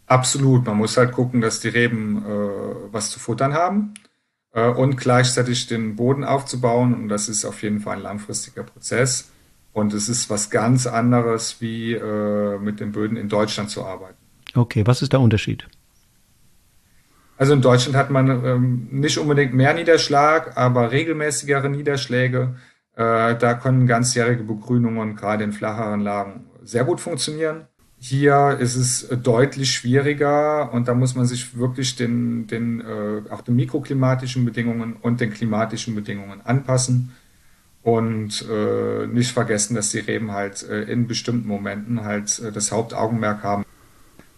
[0.07, 0.65] Absolut.
[0.65, 2.29] Man muss halt gucken, dass die Reben äh,
[2.91, 3.93] was zu futtern haben
[4.53, 6.93] äh, und gleichzeitig den Boden aufzubauen.
[6.93, 9.29] Und das ist auf jeden Fall ein langfristiger Prozess.
[9.73, 14.17] Und es ist was ganz anderes, wie äh, mit den Böden in Deutschland zu arbeiten.
[14.55, 15.67] Okay, was ist der Unterschied?
[17.37, 22.55] Also in Deutschland hat man ähm, nicht unbedingt mehr Niederschlag, aber regelmäßigere Niederschläge.
[22.95, 27.67] Äh, da können ganzjährige Begrünungen gerade in flacheren Lagen sehr gut funktionieren.
[27.97, 33.41] Hier ist es deutlich schwieriger und da muss man sich wirklich den, den, äh, auch
[33.41, 37.11] den mikroklimatischen Bedingungen und den klimatischen Bedingungen anpassen.
[37.81, 42.71] Und äh, nicht vergessen, dass die Reben halt äh, in bestimmten Momenten halt äh, das
[42.71, 43.65] Hauptaugenmerk haben.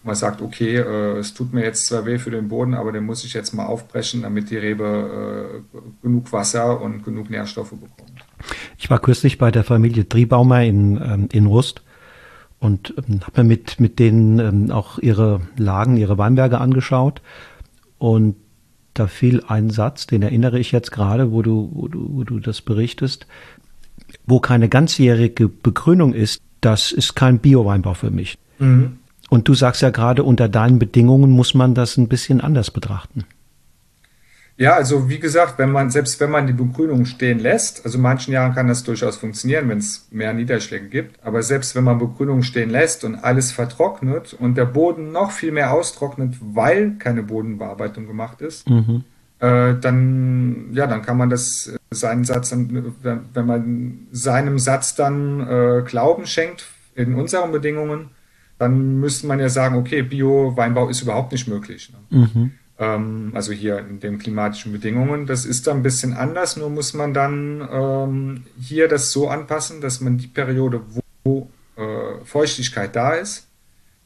[0.04, 3.04] Man sagt, okay, äh, es tut mir jetzt zwar weh für den Boden, aber den
[3.04, 8.24] muss ich jetzt mal aufbrechen, damit die Rebe äh, genug Wasser und genug Nährstoffe bekommt.
[8.78, 11.82] Ich war kürzlich bei der Familie Driebaumer in, ähm, in Rust
[12.62, 17.22] und ähm, habe mir mit, mit denen ähm, auch ihre Lagen, ihre Weinberge angeschaut.
[17.98, 18.36] Und
[18.94, 22.40] da fiel ein Satz, den erinnere ich jetzt gerade, wo du, wo du, wo du
[22.40, 23.26] das berichtest,
[24.26, 28.38] wo keine ganzjährige Begrünung ist, das ist kein Bio-Weinbau für mich.
[28.58, 28.98] Mhm.
[29.30, 33.24] Und du sagst ja gerade, unter deinen Bedingungen muss man das ein bisschen anders betrachten.
[34.62, 38.02] Ja, also wie gesagt, wenn man, selbst wenn man die Begrünung stehen lässt, also in
[38.02, 41.98] manchen Jahren kann das durchaus funktionieren, wenn es mehr Niederschläge gibt, aber selbst wenn man
[41.98, 47.24] Begrünung stehen lässt und alles vertrocknet und der Boden noch viel mehr austrocknet, weil keine
[47.24, 49.02] Bodenbearbeitung gemacht ist, mhm.
[49.40, 52.94] äh, dann, ja, dann kann man das, äh, seinen Satz, dann,
[53.34, 58.10] wenn man seinem Satz dann äh, Glauben schenkt in unseren Bedingungen,
[58.60, 61.92] dann müsste man ja sagen, okay, Bio-Weinbau ist überhaupt nicht möglich.
[61.92, 62.20] Ne?
[62.20, 65.26] Mhm also hier in den klimatischen Bedingungen.
[65.26, 69.80] Das ist dann ein bisschen anders, nur muss man dann ähm, hier das so anpassen,
[69.80, 70.82] dass man die Periode,
[71.24, 73.48] wo äh, Feuchtigkeit da ist,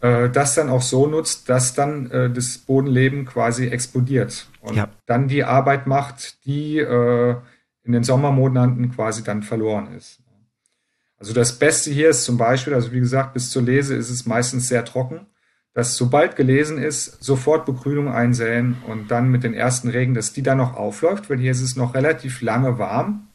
[0.01, 4.89] äh, das dann auch so nutzt, dass dann äh, das Bodenleben quasi explodiert und ja.
[5.07, 7.37] dann die Arbeit macht, die äh,
[7.85, 10.21] in den Sommermonaten quasi dann verloren ist.
[11.19, 14.27] Also das Beste hier ist zum Beispiel, also wie gesagt, bis zur Lese ist es
[14.27, 15.27] meistens sehr trocken
[15.77, 20.43] dass sobald gelesen ist, sofort Begrünung einsäen und dann mit den ersten Regen, dass die
[20.43, 23.27] dann noch aufläuft, weil hier ist es noch relativ lange warm,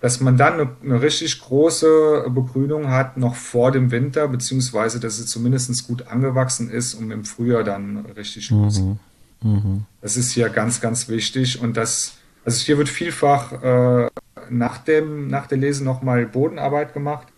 [0.00, 5.18] dass man dann eine, eine richtig große Begrünung hat, noch vor dem Winter, beziehungsweise dass
[5.18, 9.00] es zumindest gut angewachsen ist, um im Frühjahr dann richtig mhm.
[9.42, 9.84] Mhm.
[10.00, 14.10] Das ist hier ganz, ganz wichtig und das, also hier wird vielfach äh,
[14.48, 17.33] nach, dem, nach der Lese nochmal Bodenarbeit gemacht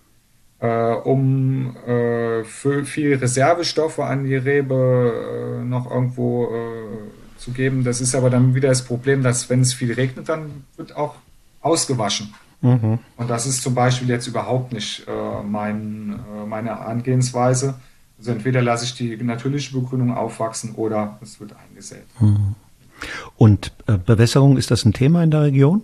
[0.59, 7.85] äh, um äh, viel Reservestoffe an die Rebe äh, noch irgendwo äh, zu geben.
[7.85, 11.17] Das ist aber dann wieder das Problem, dass wenn es viel regnet, dann wird auch
[11.61, 12.35] ausgewaschen.
[12.63, 12.99] Mhm.
[13.17, 17.75] Und das ist zum Beispiel jetzt überhaupt nicht äh, mein, äh, meine Angehensweise.
[18.19, 22.07] Also entweder lasse ich die natürliche Begrünung aufwachsen oder es wird eingesät.
[22.19, 22.55] Mhm.
[23.37, 23.73] Und
[24.07, 25.83] Bewässerung, ist das ein Thema in der Region?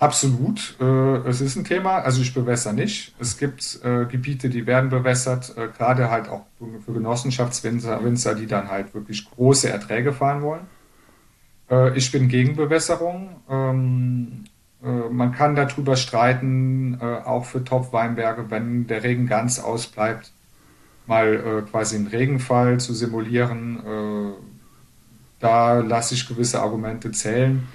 [0.00, 0.76] Absolut.
[0.80, 1.98] Äh, es ist ein Thema.
[1.98, 3.14] Also ich bewässer nicht.
[3.20, 6.46] Es gibt äh, Gebiete, die werden bewässert, äh, gerade halt auch
[6.84, 10.66] für Genossenschaftswinzer, Winzer, die dann halt wirklich große Erträge fahren wollen.
[11.70, 13.42] Äh, ich bin gegen Bewässerung.
[13.50, 14.44] Ähm,
[14.82, 20.32] äh, man kann darüber streiten, äh, auch für Top-Weinberge, wenn der Regen ganz ausbleibt,
[21.06, 24.36] mal quasi einen Regenfall zu simulieren.
[25.40, 27.66] da lasse ich gewisse Argumente zählen.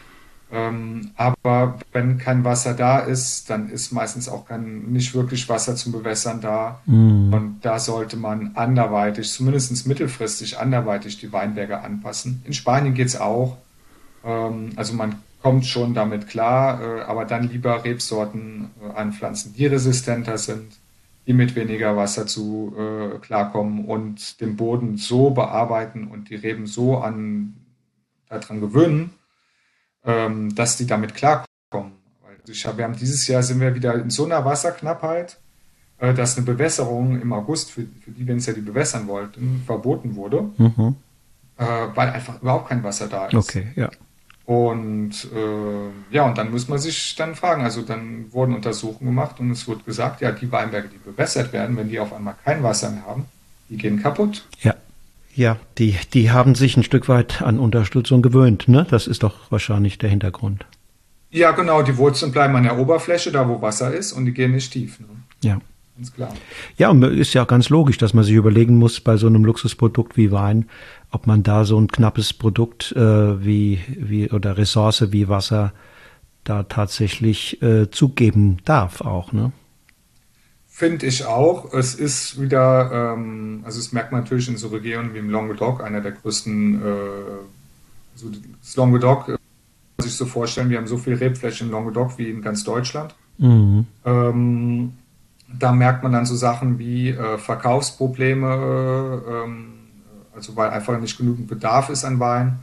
[0.51, 5.75] Ähm, aber wenn kein Wasser da ist, dann ist meistens auch kein, nicht wirklich Wasser
[5.75, 6.81] zum Bewässern da.
[6.86, 7.34] Mm.
[7.34, 12.41] Und da sollte man anderweitig, zumindest mittelfristig anderweitig die Weinberge anpassen.
[12.45, 13.58] In Spanien geht es auch.
[14.23, 19.65] Ähm, also man kommt schon damit klar, äh, aber dann lieber Rebsorten äh, anpflanzen, die
[19.65, 20.77] resistenter sind
[21.27, 26.67] die mit weniger Wasser zu äh, klarkommen und den Boden so bearbeiten und die Reben
[26.67, 27.55] so an
[28.29, 29.12] daran gewöhnen,
[30.05, 31.93] ähm, dass die damit klarkommen.
[32.47, 35.37] Ich hab, wir haben dieses Jahr sind wir wieder in so einer Wasserknappheit,
[35.97, 39.63] äh, dass eine Bewässerung im August, für, für die wir uns ja die bewässern wollten,
[39.65, 40.95] verboten wurde, mhm.
[41.57, 41.65] äh,
[41.95, 43.33] weil einfach überhaupt kein Wasser da ist.
[43.33, 43.89] Okay, ja.
[44.45, 49.39] Und äh, ja, und dann muss man sich dann fragen, also dann wurden Untersuchungen gemacht
[49.39, 52.61] und es wurde gesagt, ja, die Weinberge, die bewässert werden, wenn die auf einmal kein
[52.61, 53.25] Wasser mehr haben,
[53.69, 54.45] die gehen kaputt.
[54.61, 54.75] Ja.
[55.36, 58.88] Ja, die, die haben sich ein Stück weit an Unterstützung gewöhnt, ne?
[58.89, 60.65] Das ist doch wahrscheinlich der Hintergrund.
[61.30, 64.54] Ja, genau, die Wurzeln bleiben an der Oberfläche, da wo Wasser ist, und die gehen
[64.54, 65.00] nicht tief.
[65.02, 65.08] Ne?
[65.43, 65.60] Ja.
[65.98, 66.34] Ganz klar.
[66.78, 69.45] Ja, und ist ja auch ganz logisch, dass man sich überlegen muss, bei so einem
[69.45, 70.69] Luxusprodukt wie Wein,
[71.12, 75.74] ob man da so ein knappes Produkt äh, wie, wie oder Ressource wie Wasser
[76.43, 79.52] da tatsächlich äh, zugeben darf auch, ne?
[80.77, 81.73] Finde ich auch.
[81.73, 85.81] Es ist wieder, ähm, also es merkt man natürlich in so Regionen wie im Languedoc,
[85.81, 86.85] einer der größten, äh,
[88.13, 88.29] also
[88.61, 89.38] das Languedoc, äh,
[90.03, 93.15] sich so vorstellen, wir haben so viel Rebfläche im Languedoc wie in ganz Deutschland.
[93.38, 93.85] Mhm.
[94.03, 94.93] Ähm,
[95.57, 99.67] da merkt man dann so Sachen wie äh, Verkaufsprobleme, ähm,
[100.35, 102.59] also weil einfach nicht genügend Bedarf ist an Wein.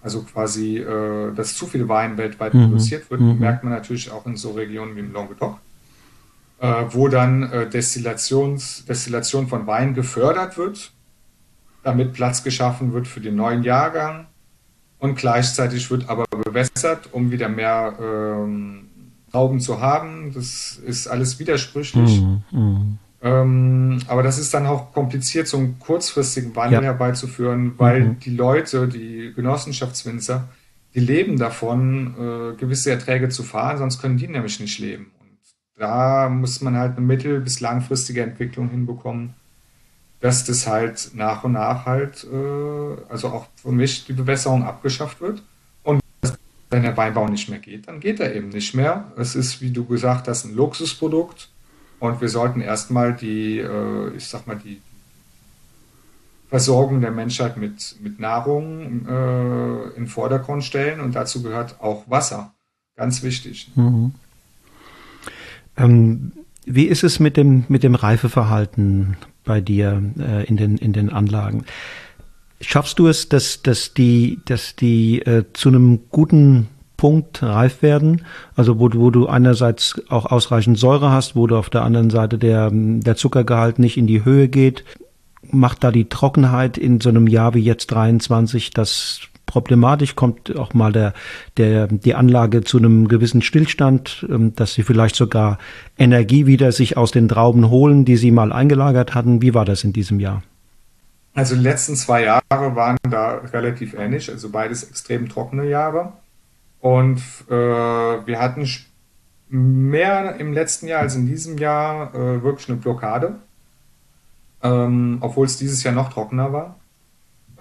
[0.00, 2.68] Also quasi, äh, dass zu viel Wein weltweit mhm.
[2.68, 3.40] produziert wird, mhm.
[3.40, 5.58] merkt man natürlich auch in so Regionen wie im Languedoc,
[6.60, 10.92] äh, wo dann äh, Destillations, Destillation von Wein gefördert wird,
[11.82, 14.26] damit Platz geschaffen wird für den neuen Jahrgang
[14.98, 18.88] und gleichzeitig wird aber bewässert, um wieder mehr ähm,
[19.30, 20.32] Trauben zu haben.
[20.34, 22.20] Das ist alles widersprüchlich.
[22.20, 22.42] Mhm.
[22.50, 22.98] Mhm.
[23.20, 26.86] Ähm, aber das ist dann auch kompliziert, so einen kurzfristigen Wandel ja.
[26.86, 28.18] herbeizuführen, weil mhm.
[28.20, 30.48] die Leute, die Genossenschaftswinzer,
[30.94, 35.10] die leben davon, äh, gewisse Erträge zu fahren, sonst können die nämlich nicht leben.
[35.78, 39.34] Da muss man halt eine mittel- bis langfristige Entwicklung hinbekommen,
[40.20, 45.20] dass das halt nach und nach halt, äh, also auch für mich die Bewässerung abgeschafft
[45.20, 45.42] wird.
[45.84, 46.00] Und
[46.70, 49.12] wenn der Weinbau nicht mehr geht, dann geht er eben nicht mehr.
[49.16, 51.48] Es ist, wie du gesagt hast, ein Luxusprodukt
[52.00, 54.82] und wir sollten erstmal die, äh, ich sag mal, die
[56.48, 62.52] Versorgung der Menschheit mit, mit Nahrung äh, in Vordergrund stellen und dazu gehört auch Wasser.
[62.96, 63.70] Ganz wichtig.
[63.76, 64.14] Mhm.
[65.78, 66.32] Ähm,
[66.66, 71.10] wie ist es mit dem, mit dem Reifeverhalten bei dir äh, in, den, in den
[71.10, 71.64] Anlagen?
[72.60, 78.26] Schaffst du es, dass, dass die, dass die äh, zu einem guten Punkt reif werden.
[78.54, 82.36] Also wo, wo du einerseits auch ausreichend Säure hast, wo du auf der anderen Seite
[82.36, 84.84] der, der Zuckergehalt nicht in die Höhe geht.
[85.50, 90.14] Macht da die Trockenheit in so einem Jahr wie jetzt 23 das problematisch?
[90.14, 91.12] Kommt auch mal der,
[91.56, 95.58] der, die Anlage zu einem gewissen Stillstand, ähm, dass sie vielleicht sogar
[95.98, 99.42] Energie wieder sich aus den Trauben holen, die sie mal eingelagert hatten?
[99.42, 100.42] Wie war das in diesem Jahr?
[101.34, 106.12] Also die letzten zwei Jahre waren da relativ ähnlich, also beides extrem trockene Jahre.
[106.80, 108.66] Und äh, wir hatten
[109.48, 113.36] mehr im letzten Jahr als in diesem Jahr äh, wirklich eine Blockade,
[114.62, 116.76] ähm, obwohl es dieses Jahr noch trockener war,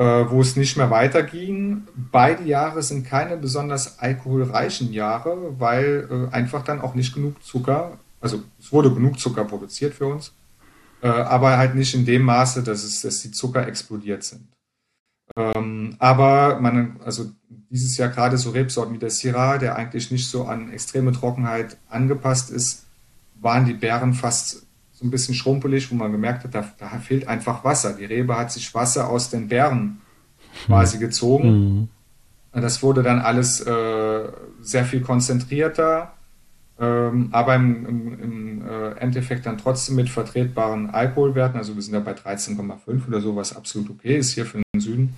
[0.04, 1.88] wo es nicht mehr weiterging.
[2.12, 7.98] Beide Jahre sind keine besonders alkoholreichen Jahre, weil äh, einfach dann auch nicht genug Zucker,
[8.22, 10.34] also es wurde genug Zucker produziert für uns,
[11.02, 14.48] äh, aber halt nicht in dem Maße, dass, es, dass die Zucker explodiert sind.
[15.36, 20.30] Ähm, aber man, also dieses Jahr gerade so Rebsorten wie der Syrah, der eigentlich nicht
[20.30, 22.86] so an extreme Trockenheit angepasst ist,
[23.40, 24.67] waren die Beeren fast
[24.98, 27.94] so ein bisschen schrumpelig, wo man gemerkt hat, da, da fehlt einfach Wasser.
[27.94, 30.02] Die Rebe hat sich Wasser aus den Beeren
[30.66, 31.50] quasi gezogen.
[31.50, 32.62] Mhm.
[32.62, 34.24] Das wurde dann alles äh,
[34.60, 36.14] sehr viel konzentrierter,
[36.80, 41.60] ähm, aber im, im, im äh, Endeffekt dann trotzdem mit vertretbaren Alkoholwerten.
[41.60, 44.82] Also wir sind da bei 13,5 oder so, was absolut okay ist hier für den
[44.82, 45.14] Süden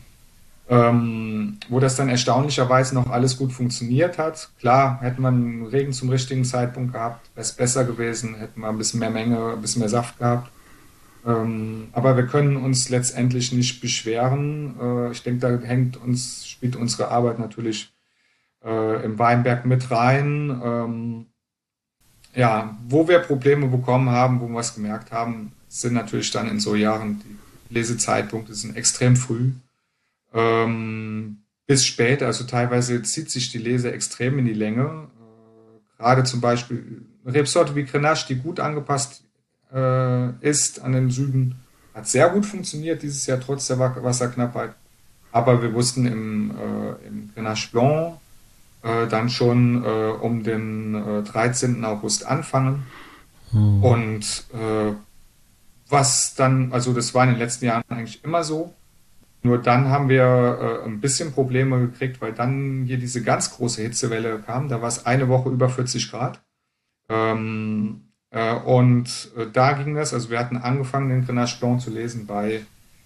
[0.70, 4.50] ähm, wo das dann erstaunlicherweise noch alles gut funktioniert hat.
[4.60, 8.78] Klar, hätte man Regen zum richtigen Zeitpunkt gehabt, wäre es besser gewesen, hätten wir ein
[8.78, 10.52] bisschen mehr Menge, ein bisschen mehr Saft gehabt.
[11.26, 14.76] Ähm, aber wir können uns letztendlich nicht beschweren.
[14.80, 17.92] Äh, ich denke, da hängt uns, spielt unsere Arbeit natürlich
[18.64, 20.62] äh, im Weinberg mit rein.
[20.64, 21.26] Ähm,
[22.36, 26.60] ja, wo wir Probleme bekommen haben, wo wir es gemerkt haben, sind natürlich dann in
[26.60, 27.22] so Jahren,
[27.70, 29.52] die Lesezeitpunkte sind extrem früh
[30.34, 32.28] ähm, bis später.
[32.28, 35.08] Also teilweise zieht sich die Lese extrem in die Länge.
[35.18, 39.24] Äh, gerade zum Beispiel Rebsorte wie Grenache, die gut angepasst
[39.74, 41.56] äh, ist an den Süden,
[41.94, 44.74] hat sehr gut funktioniert dieses Jahr trotz der Wasserknappheit.
[45.32, 48.18] Aber wir wussten im, äh, im Grenache Blanc
[48.82, 51.84] äh, dann schon äh, um den 13.
[51.84, 52.88] Äh, August anfangen.
[53.52, 53.84] Hm.
[53.84, 54.46] Und
[55.90, 58.76] was dann, also das war in den letzten Jahren eigentlich immer so.
[59.42, 63.82] Nur dann haben wir äh, ein bisschen Probleme gekriegt, weil dann hier diese ganz große
[63.82, 64.68] Hitzewelle kam.
[64.68, 66.42] Da war es eine Woche über 40 Grad.
[67.10, 71.90] Ähm, äh, und äh, da ging das, also wir hatten angefangen, den Grenache Blanc zu
[71.90, 72.62] lesen bei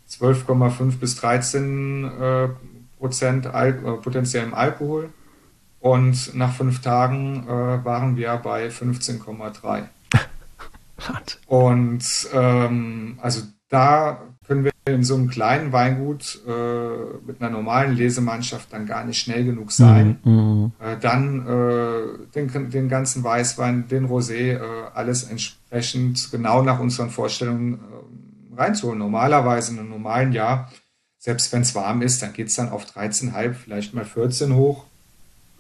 [0.10, 2.48] 12,5 bis 13 äh,
[2.98, 5.10] Prozent Al äh, potenziellem Alkohol.
[5.80, 9.84] Und nach fünf Tagen äh, waren wir bei 15,3.
[11.48, 17.96] und ähm, also da können wir in so einem kleinen Weingut äh, mit einer normalen
[17.96, 20.20] Lesemannschaft dann gar nicht schnell genug sein.
[20.24, 20.34] Mhm.
[20.34, 20.72] mhm.
[20.80, 24.60] Äh, dann äh, den, den, ganzen Weißwein, den Rosé, äh,
[24.94, 29.00] alles entsprechend genau nach unseren Vorstellungen äh, reinzuholen.
[29.00, 30.70] Normalerweise in einem normalen Jahr,
[31.18, 34.86] selbst wenn es warm ist, dann geht es dann auf 13,5, vielleicht mal 14 hoch.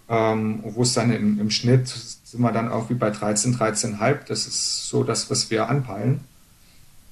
[0.09, 4.25] Ähm, wo es dann im, im Schnitt sind wir dann auch wie bei 13, 13,5.
[4.27, 6.19] Das ist so das, was wir anpeilen.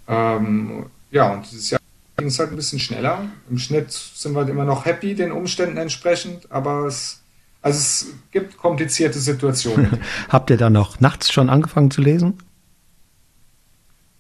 [0.10, 1.82] Ähm, ja, und dieses Jahr
[2.18, 3.26] ging es halt ein bisschen schneller.
[3.50, 7.22] Im Schnitt sind wir immer noch happy den Umständen entsprechend, aber es,
[7.62, 10.00] also es gibt komplizierte Situationen.
[10.30, 12.38] Habt ihr dann noch nachts schon angefangen zu lesen?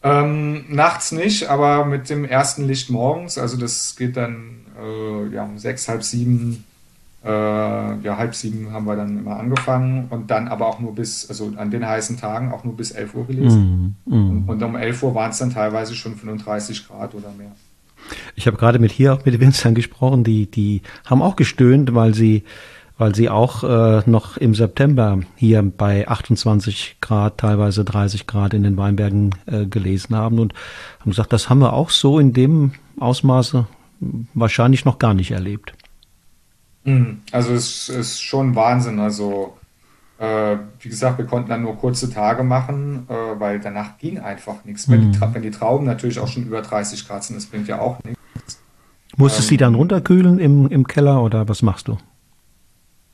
[0.03, 3.37] Ähm, nachts nicht, aber mit dem ersten Licht morgens.
[3.37, 6.65] Also das geht dann äh, ja, um sechs, halb sieben,
[7.23, 11.29] äh, ja, halb sieben haben wir dann immer angefangen und dann aber auch nur bis,
[11.29, 13.95] also an den heißen Tagen auch nur bis 11 Uhr gelesen.
[14.05, 14.29] Mm, mm.
[14.29, 17.51] Und, und, um 11 Uhr waren es dann teilweise schon 35 Grad oder mehr.
[18.35, 22.15] Ich habe gerade mit hier auch mit Winzern gesprochen, die, die haben auch gestöhnt, weil
[22.15, 22.43] sie,
[22.97, 28.63] weil sie auch äh, noch im September hier bei 28 Grad, teilweise 30 Grad in
[28.63, 30.55] den Weinbergen äh, gelesen haben und
[30.99, 33.67] haben gesagt, das haben wir auch so in dem Ausmaße
[34.33, 35.73] wahrscheinlich noch gar nicht erlebt.
[36.83, 37.21] Mhm.
[37.31, 38.99] Also es ist schon Wahnsinn.
[38.99, 39.57] Also
[40.21, 44.63] äh, wie gesagt, wir konnten dann nur kurze Tage machen, äh, weil danach ging einfach
[44.65, 44.87] nichts.
[44.87, 44.93] Mhm.
[44.93, 47.79] Wenn, die, wenn die Trauben natürlich auch schon über 30 Grad sind, das bringt ja
[47.79, 48.19] auch nichts.
[49.17, 51.97] Musstest du ähm, die dann runterkühlen im, im Keller oder was machst du?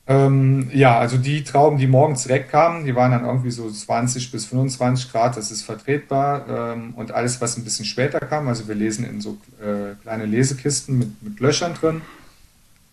[0.06, 4.32] Ähm, ja, also die Trauben, die morgens direkt kamen, die waren dann irgendwie so 20
[4.32, 6.46] bis 25 Grad, das ist vertretbar.
[6.48, 10.24] Ähm, und alles, was ein bisschen später kam, also wir lesen in so äh, kleine
[10.24, 12.00] Lesekisten mit, mit Löchern drin,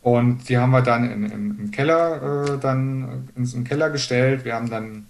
[0.05, 3.89] und die haben wir dann in, in, im Keller äh, dann in so einen Keller
[3.89, 4.45] gestellt.
[4.45, 5.07] Wir haben dann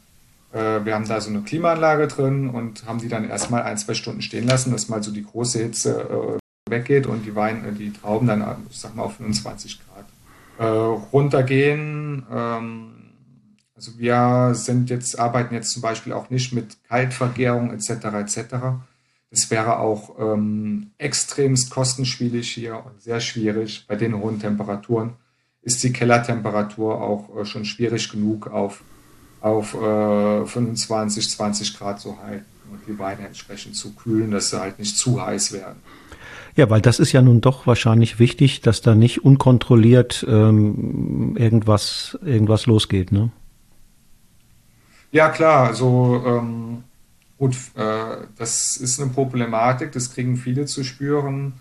[0.54, 3.94] äh, wir haben da so eine Klimaanlage drin und haben die dann erstmal ein, zwei
[3.94, 7.74] Stunden stehen lassen, dass mal so die große Hitze äh, weggeht und die Wein, äh,
[7.74, 10.06] die Trauben dann, ich sag mal, auf 25 Grad
[10.60, 10.72] äh,
[11.12, 12.26] runtergehen.
[12.32, 12.92] Ähm,
[13.76, 17.90] also wir sind jetzt, arbeiten jetzt zum Beispiel auch nicht mit Kaltvergärung etc.
[17.90, 18.56] etc.
[19.36, 23.84] Es wäre auch ähm, extremst kostenspielig hier und sehr schwierig.
[23.86, 25.16] Bei den hohen Temperaturen
[25.62, 28.82] ist die Kellertemperatur auch äh, schon schwierig genug auf,
[29.42, 34.60] auf äh, 25, 20 Grad zu halten und die Weine entsprechend zu kühlen, dass sie
[34.62, 35.82] halt nicht zu heiß werden.
[36.56, 42.18] Ja, weil das ist ja nun doch wahrscheinlich wichtig, dass da nicht unkontrolliert ähm, irgendwas,
[42.24, 43.32] irgendwas losgeht, ne?
[45.12, 45.68] Ja, klar.
[45.68, 46.84] Also ähm,
[47.38, 51.54] Gut, äh, das ist eine Problematik, das kriegen viele zu spüren.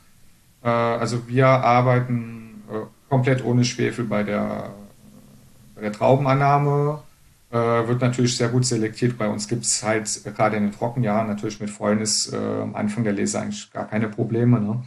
[0.63, 4.71] Äh, also wir arbeiten äh, komplett ohne Schwefel bei der,
[5.75, 7.03] bei der Traubenannahme.
[7.51, 7.57] Äh,
[7.89, 9.19] wird natürlich sehr gut selektiert.
[9.19, 13.05] Bei uns gibt es halt gerade in den Trockenjahren natürlich mit Fäulnis äh, am Anfang
[13.05, 14.61] der Lese eigentlich gar keine Probleme.
[14.61, 14.83] Ne?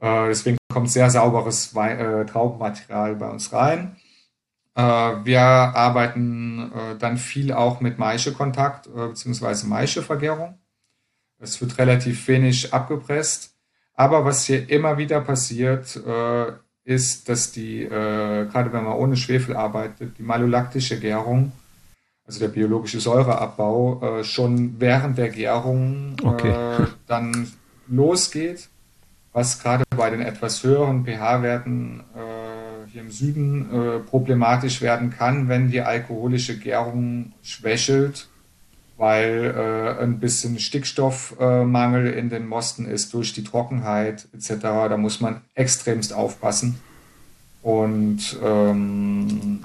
[0.00, 3.96] Äh, deswegen kommt sehr sauberes Wei Traubenmaterial bei uns rein.
[4.74, 9.66] Äh, wir arbeiten äh, dann viel auch mit Maischekontakt äh, bzw.
[9.66, 10.58] Maischevergärung.
[11.38, 13.54] Es wird relativ wenig abgepresst.
[13.94, 16.00] Aber was hier immer wieder passiert,
[16.84, 21.52] ist, dass die, gerade wenn man ohne Schwefel arbeitet, die malolaktische Gärung,
[22.26, 26.86] also der biologische Säureabbau, schon während der Gärung okay.
[27.06, 27.52] dann
[27.86, 28.68] losgeht,
[29.32, 32.02] was gerade bei den etwas höheren pH-Werten
[32.94, 38.28] hier im Süden äh, problematisch werden kann, wenn die alkoholische Gärung schwächelt,
[38.96, 44.60] weil äh, ein bisschen Stickstoffmangel äh, in den Mosten ist durch die Trockenheit etc.
[44.60, 46.78] Da muss man extremst aufpassen
[47.62, 49.64] und ähm,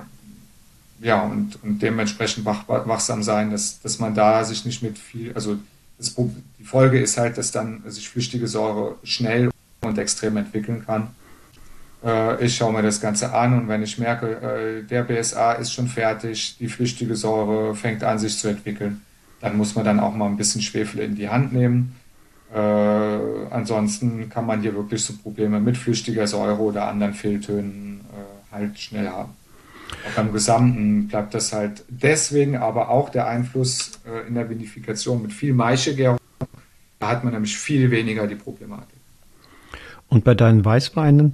[0.99, 5.33] ja und, und dementsprechend wach, wachsam sein, dass, dass man da sich nicht mit viel,
[5.35, 5.59] also
[5.99, 6.15] das,
[6.57, 9.51] die Folge ist halt, dass dann sich flüchtige Säure schnell
[9.81, 11.09] und extrem entwickeln kann
[12.39, 15.87] ich schaue mir das Ganze an und wenn ich merke, äh, der BSA ist schon
[15.87, 19.01] fertig, die flüchtige Säure fängt an sich zu entwickeln,
[19.41, 21.95] dann muss man dann auch mal ein bisschen Schwefel in die Hand nehmen.
[22.53, 28.55] Äh, ansonsten kann man hier wirklich so Probleme mit flüchtiger Säure oder anderen Fehltönen äh,
[28.55, 29.33] halt schnell haben.
[30.07, 35.21] Auch beim Gesamten bleibt das halt deswegen aber auch der Einfluss äh, in der Vinifikation
[35.21, 36.17] mit viel Maischegärung
[36.99, 38.97] Da hat man nämlich viel weniger die Problematik.
[40.07, 41.33] Und bei deinen Weißweinen,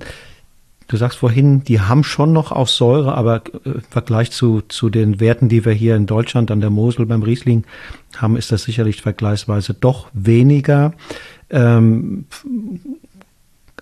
[0.87, 5.19] du sagst vorhin, die haben schon noch auch Säure, aber im Vergleich zu, zu den
[5.19, 7.65] Werten, die wir hier in Deutschland an der Mosel beim Riesling
[8.17, 10.93] haben, ist das sicherlich vergleichsweise doch weniger.
[11.49, 12.25] Ähm,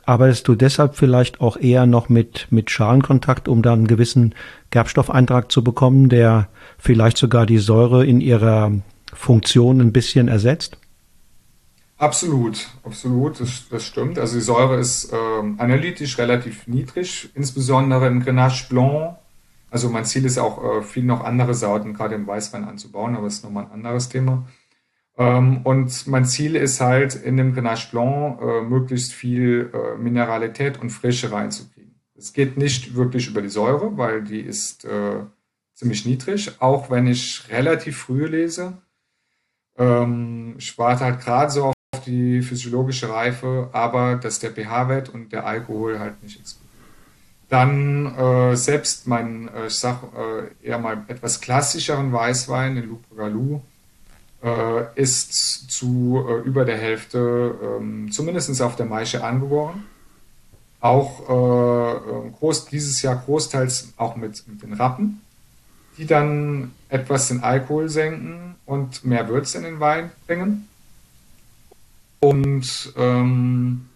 [0.06, 4.36] arbeitest du deshalb vielleicht auch eher noch mit, mit Schalenkontakt, um dann einen gewissen
[4.70, 8.72] Gerbstoffeintrag zu bekommen, der vielleicht sogar die Säure in ihrer
[9.14, 10.78] Funktion ein bisschen ersetzt?
[12.04, 14.20] Absolut, absolut, das, das stimmt.
[14.20, 19.16] Also die Säure ist ähm, analytisch relativ niedrig, insbesondere im Grenache Blanc.
[19.72, 23.28] Also mein Ziel ist auch, äh, viel noch andere Sorten, gerade im Weißwein anzubauen, aber
[23.28, 24.46] das ist nochmal ein anderes Thema.
[25.18, 30.82] Ähm, und mein Ziel ist halt, in dem Grenache Blanc äh, möglichst viel äh, Mineralität
[30.82, 32.02] und Frische reinzukriegen.
[32.18, 35.22] Es geht nicht wirklich über die Säure, weil die ist äh,
[35.74, 38.82] ziemlich niedrig, auch wenn ich relativ früh lese.
[39.78, 45.32] Ähm, ich warte halt gerade so auf die physiologische Reife, aber dass der pH-Wert und
[45.32, 46.64] der Alkohol halt nicht explodiert.
[47.50, 53.04] Dann äh, selbst mein, äh, ich sag äh, eher mal etwas klassischeren Weißwein, den Loup
[53.16, 53.62] Galou,
[54.44, 59.84] äh, ist zu äh, über der Hälfte ähm, zumindest auf der Maische angeboren.
[60.80, 65.22] Auch äh, groß, dieses Jahr großteils auch mit, mit den Rappen,
[65.98, 70.68] die dann etwas den Alkohol senken und mehr Würze in den Wein bringen.
[72.24, 73.90] Und ähm,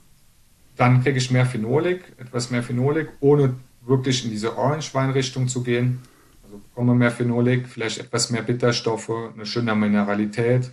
[0.75, 3.55] dann kriege ich mehr Phenolik, etwas mehr Phenolik, ohne
[3.85, 6.01] wirklich in diese Orange-Wein-Richtung zu gehen.
[6.43, 10.71] Also bekomme mehr Phenolik, vielleicht etwas mehr Bitterstoffe, eine schöne Mineralität.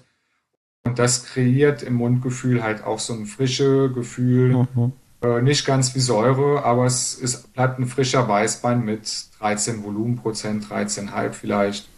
[0.82, 4.66] Und das kreiert im Mundgefühl halt auch so ein frische Gefühl.
[4.74, 4.92] Mhm.
[5.22, 10.64] Äh, nicht ganz wie Säure, aber es ist, bleibt ein frischer Weißwein mit 13 Volumenprozent,
[10.64, 11.88] 13,5 vielleicht.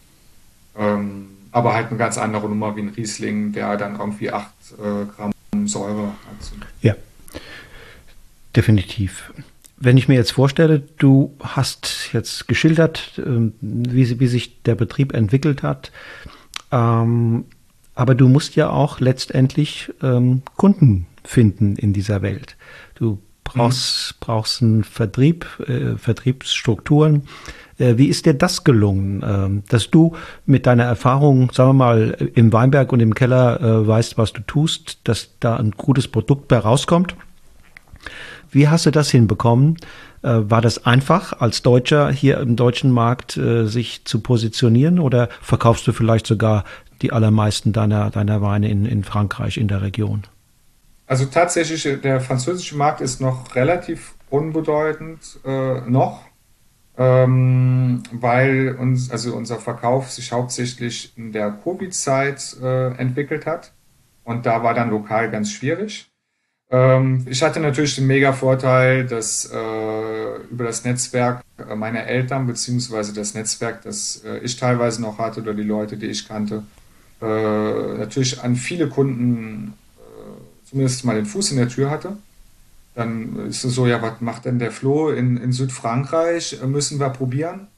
[0.76, 5.06] Ähm, aber halt eine ganz andere Nummer wie ein Riesling, der dann irgendwie 8 äh,
[5.16, 5.32] Gramm
[5.68, 6.68] Säure hat.
[6.82, 6.94] Ja,
[8.54, 9.32] definitiv.
[9.78, 15.12] Wenn ich mir jetzt vorstelle, du hast jetzt geschildert, ähm, wie, wie sich der Betrieb
[15.12, 15.92] entwickelt hat,
[16.72, 17.44] ähm,
[17.94, 22.56] aber du musst ja auch letztendlich ähm, Kunden finden in dieser Welt.
[22.94, 24.16] Du brauchst, mhm.
[24.20, 27.28] brauchst einen Vertrieb, äh, Vertriebsstrukturen.
[27.78, 30.16] Äh, wie ist dir das gelungen, ähm, dass du
[30.46, 34.40] mit deiner Erfahrung, sagen wir mal, im Weinberg und im Keller äh, weißt, was du
[34.42, 37.16] tust, dass da ein gutes Produkt bei rauskommt?
[38.50, 39.76] Wie hast du das hinbekommen?
[40.22, 45.86] Äh, war das einfach, als Deutscher hier im deutschen Markt sich zu positionieren oder verkaufst
[45.86, 46.64] du vielleicht sogar
[47.02, 50.22] die allermeisten deiner, deiner Weine in, in Frankreich, in der Region?
[51.06, 56.24] Also tatsächlich, der französische Markt ist noch relativ unbedeutend, äh, noch,
[56.98, 63.72] ähm, weil uns, also unser Verkauf sich hauptsächlich in der Covid-Zeit äh, entwickelt hat.
[64.24, 66.10] Und da war dann lokal ganz schwierig.
[66.70, 71.42] Ähm, ich hatte natürlich den mega Vorteil, dass äh, über das Netzwerk
[71.76, 76.06] meiner Eltern, beziehungsweise das Netzwerk, das äh, ich teilweise noch hatte oder die Leute, die
[76.06, 76.64] ich kannte,
[77.22, 82.16] äh, natürlich an viele Kunden äh, zumindest mal den Fuß in der Tür hatte.
[82.96, 86.60] Dann ist es so, ja, was macht denn der Flo in, in Südfrankreich?
[86.60, 87.68] Äh, müssen wir probieren.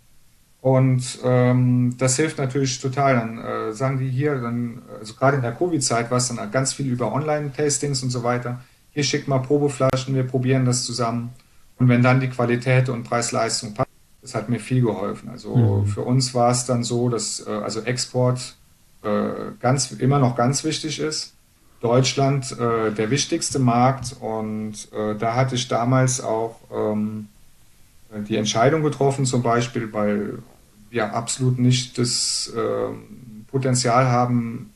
[0.62, 3.16] Und ähm, das hilft natürlich total.
[3.16, 6.72] Dann äh, sagen die hier, dann, also gerade in der Covid-Zeit war es dann ganz
[6.72, 8.60] viel über Online-Tastings und so weiter
[8.98, 11.30] hier schickt mal Probeflaschen, wir probieren das zusammen.
[11.78, 13.88] Und wenn dann die Qualität und Preis-Leistung passt,
[14.22, 15.28] das hat mir viel geholfen.
[15.28, 15.86] Also mhm.
[15.86, 18.56] für uns war es dann so, dass äh, also Export
[19.04, 19.28] äh,
[19.60, 21.34] ganz, immer noch ganz wichtig ist.
[21.80, 27.28] Deutschland äh, der wichtigste Markt und äh, da hatte ich damals auch ähm,
[28.28, 30.38] die Entscheidung getroffen, zum Beispiel, weil
[30.90, 34.72] wir absolut nicht das ähm, Potenzial haben,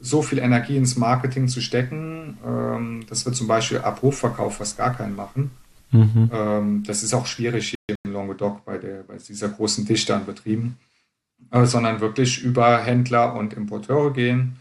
[0.00, 4.94] so viel Energie ins Marketing zu stecken, ähm, dass wir zum Beispiel Abrufverkauf fast gar
[4.94, 5.50] keinen machen.
[5.92, 6.30] Mhm.
[6.32, 10.24] Ähm, das ist auch schwierig hier im Languedoc bei, der, bei dieser großen Dichte an
[10.24, 10.78] Betrieben,
[11.50, 14.56] äh, sondern wirklich über Händler und Importeure gehen.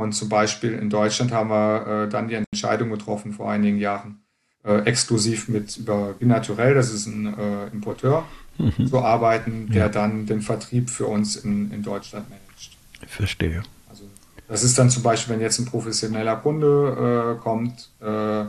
[0.00, 4.22] Und zum Beispiel in Deutschland haben wir äh, dann die Entscheidung getroffen vor einigen Jahren,
[4.64, 8.24] äh, exklusiv mit über Binaturell, das ist ein äh, Importeur,
[8.56, 8.86] mhm.
[8.86, 9.88] zu arbeiten, der ja.
[9.90, 12.78] dann den Vertrieb für uns in, in Deutschland managt.
[13.06, 13.62] Verstehe.
[14.48, 18.44] Das ist dann zum Beispiel, wenn jetzt ein professioneller Kunde äh, kommt, äh,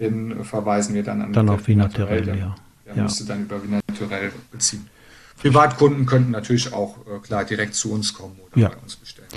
[0.00, 2.54] den verweisen wir dann an Dann auf Vinaturell, ja.
[2.86, 3.02] Der ja.
[3.02, 4.88] müsste dann über Vinaturell beziehen.
[5.36, 8.68] Privatkunden könnten natürlich auch äh, klar direkt zu uns kommen oder ja.
[8.70, 9.28] bei uns bestellen.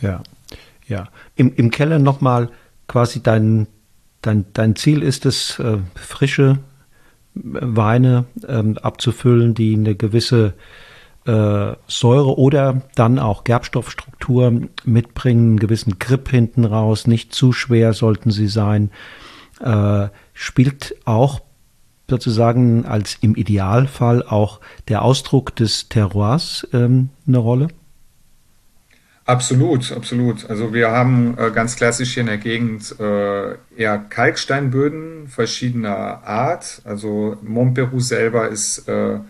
[0.00, 0.22] Ja,
[0.92, 1.08] ja.
[1.36, 2.50] Im, im Keller nochmal
[2.86, 3.66] quasi dein,
[4.20, 6.58] dein, dein Ziel ist es, äh, frische
[7.34, 10.54] Weine ähm, abzufüllen, die eine gewisse
[11.24, 17.94] äh, Säure oder dann auch Gerbstoffstruktur mitbringen, einen gewissen Grip hinten raus, nicht zu schwer
[17.94, 18.90] sollten sie sein.
[19.60, 21.40] Äh, spielt auch
[22.10, 27.68] sozusagen als im Idealfall auch der Ausdruck des Terroirs ähm, eine Rolle?
[29.24, 30.50] Absolut, absolut.
[30.50, 36.82] Also wir haben äh, ganz klassisch hier in der Gegend äh, eher Kalksteinböden verschiedener Art.
[36.84, 39.20] Also Montperu selber ist äh,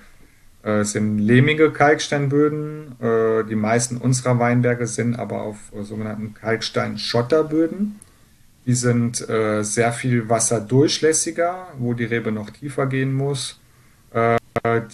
[0.63, 2.95] äh, sind lehmige Kalksteinböden.
[3.01, 7.99] Äh, die meisten unserer Weinberge sind aber auf äh, sogenannten Kalkstein-Schotterböden.
[8.65, 13.59] Die sind sehr viel wasserdurchlässiger, wo die Rebe noch tiefer gehen muss,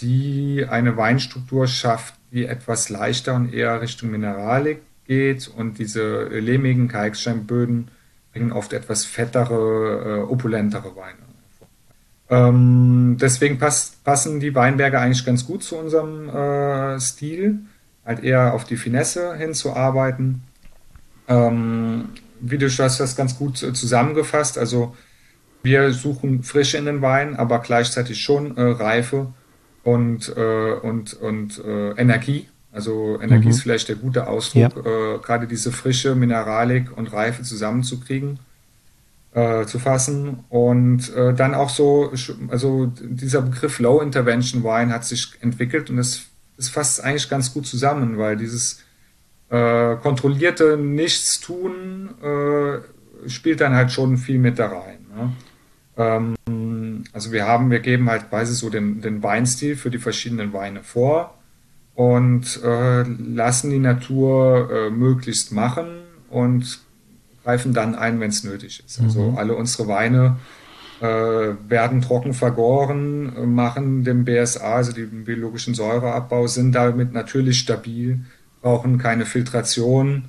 [0.00, 5.48] die eine Weinstruktur schafft, die etwas leichter und eher Richtung Mineralik geht.
[5.48, 7.88] Und diese lehmigen Kalksteinböden
[8.32, 11.28] bringen oft etwas fettere, äh, opulentere Weine.
[12.30, 17.60] Ähm, deswegen passt, passen die Weinberge eigentlich ganz gut zu unserem äh, Stil,
[18.04, 20.42] halt eher auf die Finesse hinzuarbeiten.
[21.26, 24.58] Ähm, wie du hast das ganz gut äh, zusammengefasst.
[24.58, 24.94] Also
[25.62, 29.32] wir suchen Frische in den Wein, aber gleichzeitig schon äh, Reife
[29.82, 32.48] und, äh, und, und äh, Energie.
[32.70, 33.50] Also Energie mhm.
[33.50, 35.14] ist vielleicht der gute Ausdruck, ja.
[35.14, 38.38] Äh, gerade diese frische Mineralik und Reife zusammenzukriegen
[39.34, 40.44] äh, zu fassen.
[40.48, 42.12] Und äh, dann auch so,
[42.48, 46.22] also dieser Begriff Low Intervention Wine hat sich entwickelt und das,
[46.56, 48.82] das fasst eigentlich ganz gut zusammen, weil dieses
[49.48, 55.06] äh, kontrollierte Nichtstun äh, spielt dann halt schon viel mit da rein.
[55.16, 55.32] Ne?
[55.96, 60.52] Ähm, also wir haben, wir geben halt quasi so den, den Weinstil für die verschiedenen
[60.52, 61.37] Weine vor
[61.98, 66.78] und äh, lassen die Natur äh, möglichst machen und
[67.42, 69.00] greifen dann ein, wenn es nötig ist.
[69.00, 69.36] Also mhm.
[69.36, 70.36] alle unsere Weine
[71.00, 78.20] äh, werden trocken vergoren, machen den BSA, also den biologischen Säureabbau, sind damit natürlich stabil,
[78.62, 80.26] brauchen keine Filtration,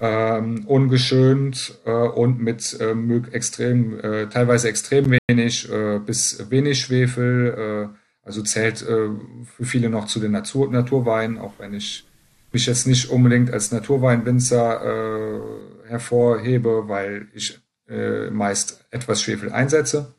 [0.00, 7.88] ähm, ungeschönt äh, und mit äh, extrem, äh, teilweise extrem wenig äh, bis wenig Schwefel.
[7.94, 9.08] Äh, also zählt äh,
[9.56, 12.06] für viele noch zu den Natur Naturweinen, auch wenn ich
[12.52, 17.58] mich jetzt nicht unbedingt als Naturweinwinzer äh, hervorhebe, weil ich
[17.88, 20.14] äh, meist etwas Schwefel einsetze.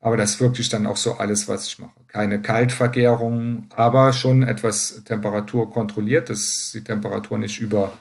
[0.00, 1.98] Aber das ist wirklich dann auch so alles, was ich mache.
[2.06, 7.94] Keine Kaltvergärung, aber schon etwas Temperatur kontrolliert, dass die Temperatur nicht über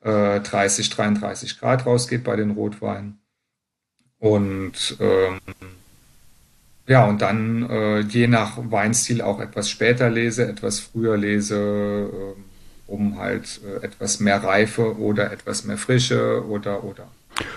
[0.00, 3.20] äh, 30, 33 Grad rausgeht bei den Rotweinen.
[4.18, 5.40] Und ähm,
[6.88, 11.56] ja, und dann äh, je nach Weinstil auch etwas später lese, etwas früher lese.
[11.56, 12.40] Äh,
[12.88, 17.06] um halt äh, etwas mehr Reife oder etwas mehr Frische oder oder.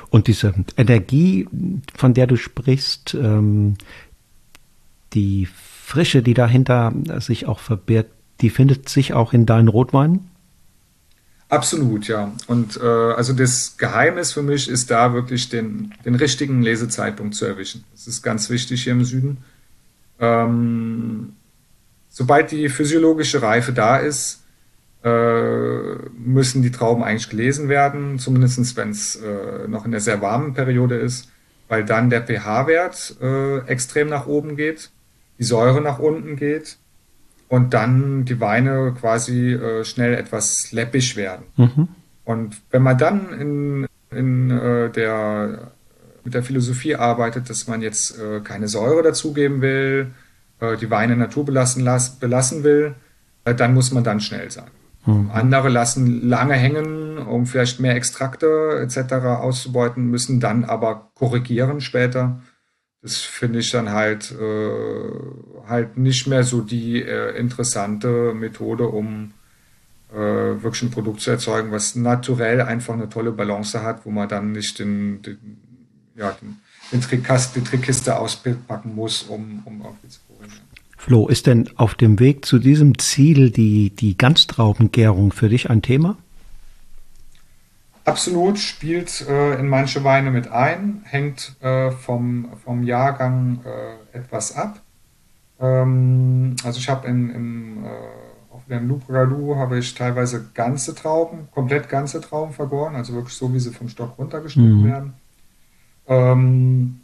[0.09, 1.47] Und diese Energie,
[1.95, 3.77] von der du sprichst, ähm,
[5.13, 8.11] die Frische, die dahinter sich auch verbirgt,
[8.41, 10.30] die findet sich auch in deinen Rotweinen?
[11.51, 12.31] Absolut, ja.
[12.47, 17.45] Und äh, also das Geheimnis für mich ist da wirklich den, den richtigen Lesezeitpunkt zu
[17.45, 17.83] erwischen.
[17.91, 19.43] Das ist ganz wichtig hier im Süden.
[20.21, 21.33] Ähm,
[22.07, 24.45] sobald die physiologische Reife da ist,
[25.03, 30.21] äh, müssen die Trauben eigentlich gelesen werden, zumindest wenn es äh, noch in der sehr
[30.21, 31.27] warmen Periode ist,
[31.67, 34.89] weil dann der pH-Wert äh, extrem nach oben geht,
[35.37, 36.77] die Säure nach unten geht
[37.51, 41.47] und dann die Weine quasi äh, schnell etwas läppisch werden.
[41.57, 41.89] Mhm.
[42.23, 45.71] Und wenn man dann in, in äh, der
[46.23, 50.11] mit der Philosophie arbeitet, dass man jetzt äh, keine Säure dazugeben will,
[50.61, 52.95] äh, die Weine naturbelassen las, belassen will,
[53.43, 54.71] äh, dann muss man dann schnell sein.
[55.05, 55.31] Mhm.
[55.33, 59.13] Andere lassen lange hängen, um vielleicht mehr Extrakte etc.
[59.25, 62.39] auszubeuten, müssen dann aber korrigieren später.
[63.01, 69.31] Das finde ich dann halt, äh, halt nicht mehr so die äh, interessante Methode, um
[70.11, 74.29] äh, wirklich ein Produkt zu erzeugen, was naturell einfach eine tolle Balance hat, wo man
[74.29, 75.57] dann nicht den, den
[76.15, 76.57] ja, den,
[76.91, 80.19] den Trickkast, die Trickkiste auspacken muss, um, um irgendwie zu
[80.97, 85.81] Flo, ist denn auf dem Weg zu diesem Ziel die, die Ganztraubengärung für dich ein
[85.81, 86.15] Thema?
[88.03, 94.55] Absolut, spielt äh, in manche Weine mit ein, hängt äh, vom, vom Jahrgang äh, etwas
[94.55, 94.81] ab.
[95.59, 97.89] Ähm, also ich habe in, in, äh,
[98.49, 103.53] auf dem Loup habe ich teilweise ganze Trauben, komplett ganze Trauben vergoren, also wirklich so,
[103.53, 104.85] wie sie vom Stock runtergeschnitten mhm.
[104.85, 105.13] werden.
[106.07, 107.01] Ähm,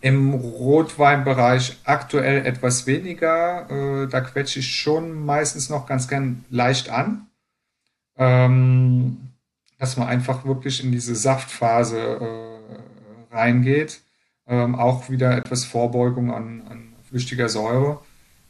[0.00, 3.70] im Rotweinbereich aktuell etwas weniger.
[3.70, 7.28] Äh, da quetsche ich schon meistens noch ganz gern leicht an.
[8.16, 9.31] Ähm,
[9.82, 14.00] dass man einfach wirklich in diese Saftphase äh, reingeht.
[14.46, 17.98] Ähm, auch wieder etwas Vorbeugung an, an flüchtiger Säure.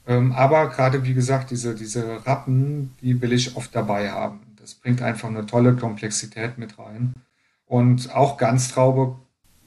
[0.07, 4.41] Ähm, aber gerade wie gesagt, diese, diese Rappen, die will ich oft dabei haben.
[4.61, 7.15] Das bringt einfach eine tolle Komplexität mit rein.
[7.65, 9.17] Und auch Ganztraube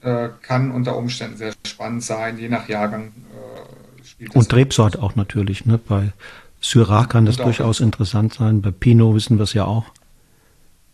[0.02, 3.06] äh, kann unter Umständen sehr spannend sein, je nach Jahrgang.
[3.08, 5.66] Äh, spielt Und Rebsort auch natürlich.
[5.66, 5.78] Ne?
[5.78, 6.12] Bei
[6.60, 8.62] Syrah kann das durchaus interessant sein.
[8.62, 9.86] Bei Pinot wissen wir es ja auch.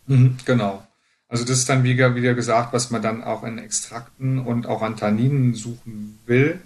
[0.07, 0.83] Mhm, genau.
[1.29, 4.81] Also das ist dann wieder, wieder gesagt, was man dann auch in Extrakten und auch
[4.81, 6.59] an Tanninen suchen will.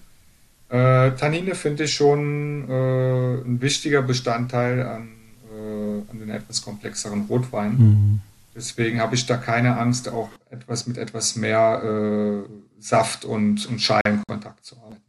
[0.69, 5.09] Äh, Tannine finde ich schon äh, ein wichtiger Bestandteil an,
[5.49, 7.77] äh, an den etwas komplexeren Rotwein.
[7.77, 8.21] Mhm.
[8.53, 13.79] Deswegen habe ich da keine Angst, auch etwas mit etwas mehr äh, Saft und, und
[13.79, 15.01] Schalenkontakt zu arbeiten.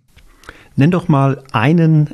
[0.77, 2.11] Nenn doch mal einen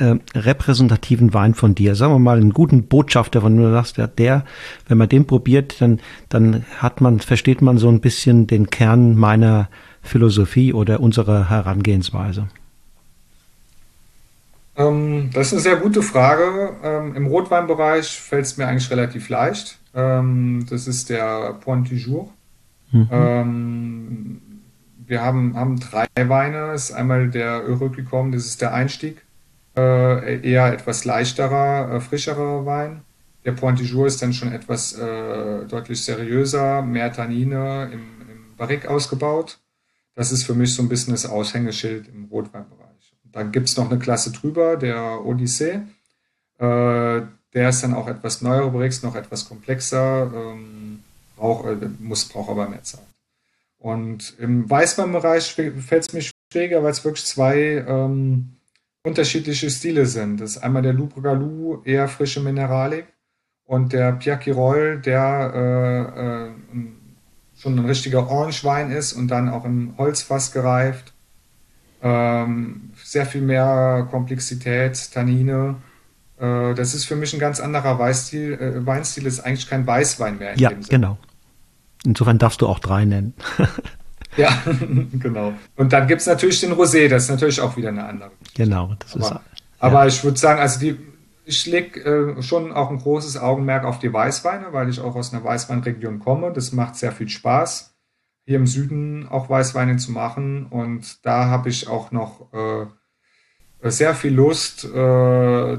[0.00, 1.94] äh, repräsentativen Wein von dir.
[1.94, 4.44] Sagen wir mal einen guten Botschafter, wenn du sagst, ja, der,
[4.88, 9.16] wenn man den probiert, dann, dann hat man, versteht man so ein bisschen den Kern
[9.16, 9.68] meiner
[10.02, 12.48] Philosophie oder unserer Herangehensweise.
[14.76, 16.76] Ähm, das ist eine sehr gute Frage.
[16.82, 19.78] Ähm, Im Rotweinbereich fällt es mir eigentlich relativ leicht.
[19.94, 22.30] Ähm, das ist der Point du Jour.
[22.92, 23.08] Mhm.
[23.10, 24.40] Ähm,
[25.06, 26.68] wir haben, haben drei Weine.
[26.68, 29.22] Das ist einmal der Euroclicom, das ist der Einstieg.
[29.80, 33.02] Äh, eher etwas leichterer, äh, frischerer Wein.
[33.44, 38.00] Der Point du Jour ist dann schon etwas äh, deutlich seriöser, mehr Tannine im,
[38.30, 39.58] im Barrique ausgebaut.
[40.14, 43.14] Das ist für mich so ein bisschen das Aushängeschild im Rotweinbereich.
[43.24, 45.80] Dann gibt es noch eine Klasse drüber, der Odyssee.
[46.58, 47.22] Äh,
[47.54, 51.02] der ist dann auch etwas neuer Bricks, noch etwas komplexer, ähm,
[51.36, 53.06] brauch, äh, muss, braucht aber mehr Zeit.
[53.78, 58.56] Und im Weißweinbereich fällt es mir schwieriger, weil es wirklich zwei ähm,
[59.04, 60.40] unterschiedliche Stile sind.
[60.40, 63.06] Das ist einmal der Loup Galou, eher frische Mineralik,
[63.64, 66.50] und der Pierre Quirol, der äh, äh,
[67.56, 71.12] schon ein richtiger Orangewein ist und dann auch im Holzfass gereift
[72.02, 75.76] ähm, sehr viel mehr Komplexität, Tannine.
[76.38, 78.52] Äh, das ist für mich ein ganz anderer Weißstil.
[78.54, 80.56] Äh, Weinstil ist eigentlich kein Weißwein mehr.
[80.58, 81.18] ja, genau.
[82.04, 83.34] Insofern darfst du auch drei nennen.
[84.36, 84.50] ja,
[85.12, 85.52] genau.
[85.76, 88.30] Und dann gibt es natürlich den Rosé, das ist natürlich auch wieder eine andere.
[88.54, 89.30] Genau, das aber, ist.
[89.30, 89.40] Ja.
[89.78, 90.96] Aber ich würde sagen, also die,
[91.44, 95.32] ich lege äh, schon auch ein großes Augenmerk auf die Weißweine, weil ich auch aus
[95.32, 96.52] einer Weißweinregion komme.
[96.52, 97.90] Das macht sehr viel Spaß
[98.50, 100.66] hier im Süden auch Weißweine zu machen.
[100.66, 102.86] Und da habe ich auch noch äh,
[103.90, 104.88] sehr viel Lust, äh,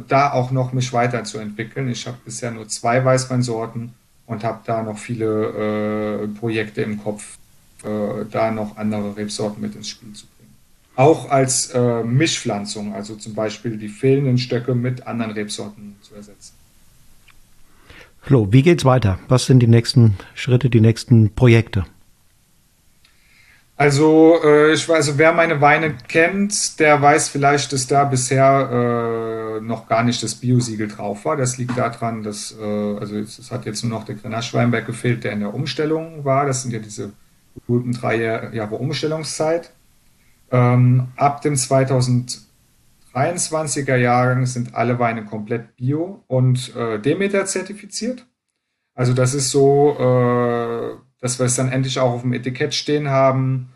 [0.07, 1.89] da auch noch mich weiterzuentwickeln.
[1.89, 3.93] Ich habe bisher nur zwei Weißweinsorten
[4.25, 7.37] und habe da noch viele äh, Projekte im Kopf,
[7.83, 10.55] äh, da noch andere Rebsorten mit ins Spiel zu bringen.
[10.95, 16.53] Auch als äh, Mischpflanzung, also zum Beispiel die fehlenden Stöcke mit anderen Rebsorten zu ersetzen.
[18.21, 19.17] Flo, wie geht's weiter?
[19.27, 21.85] Was sind die nächsten Schritte, die nächsten Projekte?
[23.81, 29.57] Also, äh, ich weiß, also wer meine Weine kennt, der weiß vielleicht, dass da bisher
[29.57, 31.35] äh, noch gar nicht das Biosiegel drauf war.
[31.35, 35.23] Das liegt daran, dass, äh, also es hat jetzt nur noch der Grenache Weinberg gefehlt,
[35.23, 36.45] der in der Umstellung war.
[36.45, 37.11] Das sind ja diese
[37.67, 39.71] guten drei Jahre Umstellungszeit.
[40.51, 48.27] Ähm, ab dem 2023er Jahrgang sind alle Weine komplett bio und äh, Demeter zertifiziert.
[48.93, 53.09] Also das ist so, äh, dass wir es dann endlich auch auf dem Etikett stehen
[53.09, 53.69] haben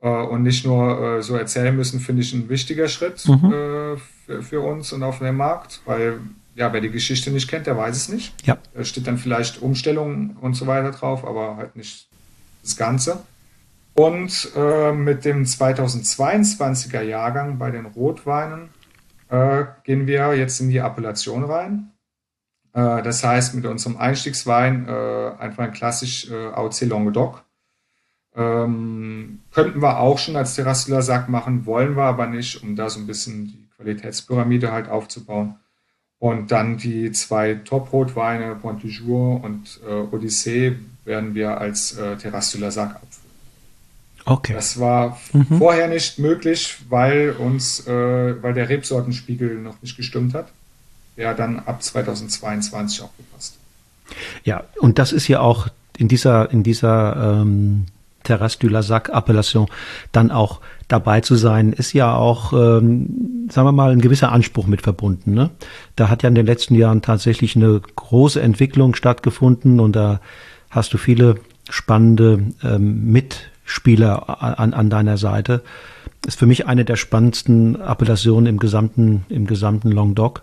[0.00, 3.52] äh, und nicht nur äh, so erzählen müssen, finde ich ein wichtiger Schritt mhm.
[3.52, 6.20] äh, für, für, uns und auf dem Markt, weil
[6.54, 8.46] ja, wer die Geschichte nicht kennt, der weiß es nicht.
[8.46, 8.58] Ja.
[8.74, 12.09] Da steht dann vielleicht Umstellung und so weiter drauf, aber halt nicht
[12.62, 13.22] das Ganze.
[13.94, 18.70] Und äh, mit dem 2022er Jahrgang bei den Rotweinen
[19.28, 21.90] äh, gehen wir jetzt in die Appellation rein.
[22.72, 27.44] Äh, das heißt, mit unserem Einstiegswein äh, einfach ein klassisch äh, AOC Languedoc.
[28.34, 32.76] Ähm, könnten wir auch schon als Terrasse de Sac machen, wollen wir aber nicht, um
[32.76, 35.56] da so ein bisschen die Qualitätspyramide halt aufzubauen.
[36.18, 40.76] Und dann die zwei Top-Rotweine, Pont du Jour und äh, Odyssee,
[41.10, 43.10] werden wir als äh, la Sac abfüllen.
[44.24, 44.54] Okay.
[44.54, 45.58] Das war mhm.
[45.58, 50.48] vorher nicht möglich, weil uns, äh, weil der Rebsortenspiegel noch nicht gestimmt hat
[51.20, 53.58] der dann ab 2022 auch gepasst.
[54.42, 57.86] Ja, und das ist ja auch in dieser, in dieser ähm,
[58.22, 59.66] Terrasse du Lazac Appellation
[60.12, 64.66] dann auch dabei zu sein, ist ja auch, ähm, sagen wir mal, ein gewisser Anspruch
[64.66, 65.34] mit verbunden.
[65.34, 65.50] Ne?
[65.94, 70.20] Da hat ja in den letzten Jahren tatsächlich eine große Entwicklung stattgefunden und da
[70.70, 71.36] hast du viele
[71.68, 75.62] spannende ähm, Mitspieler an, an deiner Seite.
[76.26, 80.42] Ist für mich eine der spannendsten Appellationen im gesamten, im gesamten Languedoc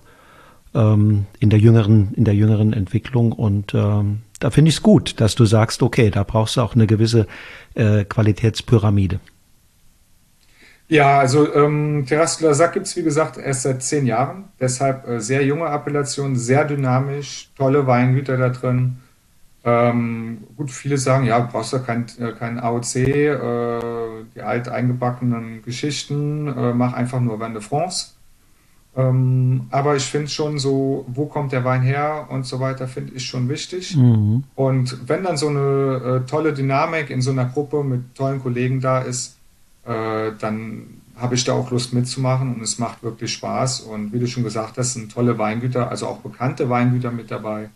[0.73, 3.31] ähm, in der jüngeren, in der jüngeren Entwicklung.
[3.31, 6.75] Und ähm, da finde ich es gut, dass du sagst, okay, da brauchst du auch
[6.75, 7.27] eine gewisse
[7.75, 9.19] äh, Qualitätspyramide.
[10.89, 14.45] Ja, also ähm, Terrasse de la Sac gibt es wie gesagt erst seit zehn Jahren.
[14.59, 18.97] Deshalb äh, sehr junge Appellation, sehr dynamisch, tolle Weingüter da drin.
[19.69, 23.79] Ähm, gut, viele sagen, ja, du brauchst ja kein, äh, kein AOC, äh,
[24.33, 28.13] die alt eingebackenen Geschichten, äh, mach einfach nur Vin de France.
[28.95, 33.13] Ähm, aber ich finde schon so, wo kommt der Wein her und so weiter, finde
[33.15, 33.97] ich schon wichtig.
[33.97, 34.45] Mhm.
[34.55, 38.79] Und wenn dann so eine äh, tolle Dynamik in so einer Gruppe mit tollen Kollegen
[38.79, 39.35] da ist,
[39.85, 43.81] äh, dann habe ich da auch Lust mitzumachen und es macht wirklich Spaß.
[43.81, 47.69] Und wie du schon gesagt hast, sind tolle Weingüter, also auch bekannte Weingüter mit dabei.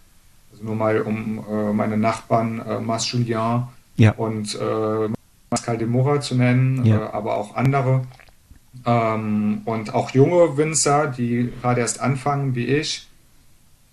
[0.61, 3.63] Nur mal um äh, meine Nachbarn äh, Mas Julien
[3.97, 4.11] ja.
[4.11, 5.09] und äh,
[5.49, 6.97] Pascal de Mora zu nennen, ja.
[6.97, 8.01] äh, aber auch andere.
[8.85, 13.07] Ähm, und auch junge Winzer, die gerade erst anfangen, wie ich,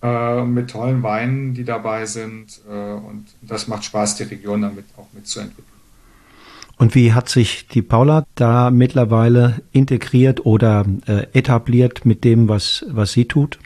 [0.01, 2.61] äh, mit tollen Weinen, die dabei sind.
[2.69, 5.67] Äh, und das macht Spaß, die Region damit auch mitzuentwickeln.
[6.77, 12.85] Und wie hat sich die Paula da mittlerweile integriert oder äh, etabliert mit dem, was,
[12.87, 13.59] was sie tut?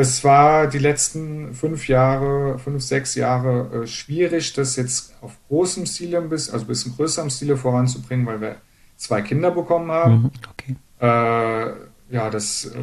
[0.00, 5.86] Es war die letzten fünf Jahre, fünf, sechs Jahre äh, schwierig, das jetzt auf großem
[5.86, 8.56] Stile, bis, also bis in größerem Stile voranzubringen, weil wir
[8.96, 10.22] zwei Kinder bekommen haben.
[10.22, 10.76] Mhm, okay.
[11.00, 12.78] Äh, ja, das äh,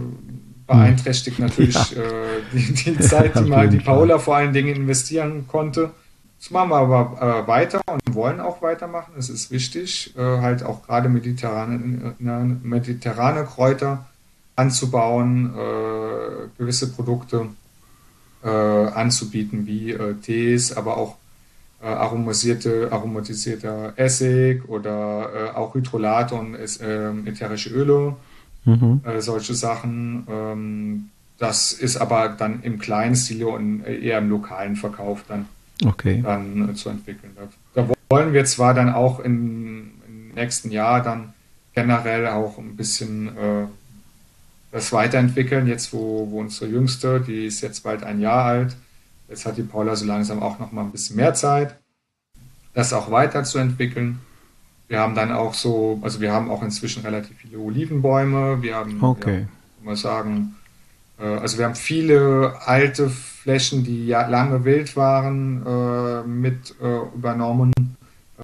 [0.67, 1.45] beeinträchtigt mhm.
[1.45, 2.01] natürlich ja.
[2.01, 5.91] äh, die, die, Zeit, die mal die Paula vor allen Dingen investieren konnte.
[6.37, 9.13] Das machen wir aber äh, weiter und wollen auch weitermachen.
[9.17, 14.05] Es ist wichtig, äh, halt auch gerade mediterrane, mediterrane Kräuter
[14.55, 15.53] anzubauen,
[16.57, 17.47] gewisse Produkte
[18.41, 21.17] anzubieten, wie Tees, aber auch
[21.85, 28.15] äh, aromasierte, aromatisierter Essig oder äh, auch Hydrolate und äh, ätherische Öle,
[28.63, 29.01] mhm.
[29.05, 30.25] äh, solche Sachen.
[30.27, 35.45] Ähm, das ist aber dann im kleinen Stil und eher im lokalen Verkauf dann,
[35.85, 36.21] okay.
[36.23, 37.33] dann äh, zu entwickeln.
[37.73, 41.33] Da, wollen wir zwar dann auch in, im nächsten Jahr dann
[41.73, 43.65] generell auch ein bisschen äh,
[44.75, 48.75] das weiterentwickeln, jetzt wo, wo unsere Jüngste, die ist jetzt bald ein Jahr alt,
[49.27, 51.75] Jetzt hat die Paula so langsam auch noch mal ein bisschen mehr Zeit,
[52.73, 54.19] das auch weiterzuentwickeln.
[54.87, 58.61] Wir haben dann auch so, also wir haben auch inzwischen relativ viele Olivenbäume.
[58.61, 59.39] Wir haben, okay.
[59.39, 60.55] ja, mal sagen,
[61.19, 67.15] äh, also wir haben viele alte Flächen, die ja lange wild waren, äh, mit äh,
[67.15, 67.73] übernommen,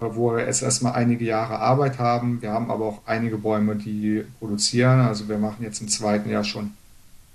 [0.01, 2.41] wo wir jetzt erstmal einige Jahre Arbeit haben.
[2.41, 4.99] Wir haben aber auch einige Bäume, die produzieren.
[5.01, 6.71] Also wir machen jetzt im zweiten Jahr schon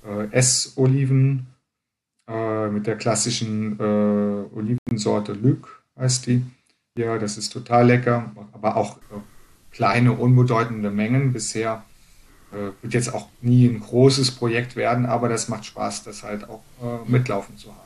[0.04, 1.46] äh, Essoliven
[2.28, 6.42] äh, mit der klassischen äh, Olivensorte Luc heißt die.
[6.98, 9.20] Ja, das ist total lecker, aber auch äh,
[9.70, 11.32] kleine, unbedeutende Mengen.
[11.32, 11.84] Bisher
[12.52, 16.48] äh, wird jetzt auch nie ein großes Projekt werden, aber das macht Spaß, das halt
[16.48, 17.80] auch äh, mitlaufen zu haben.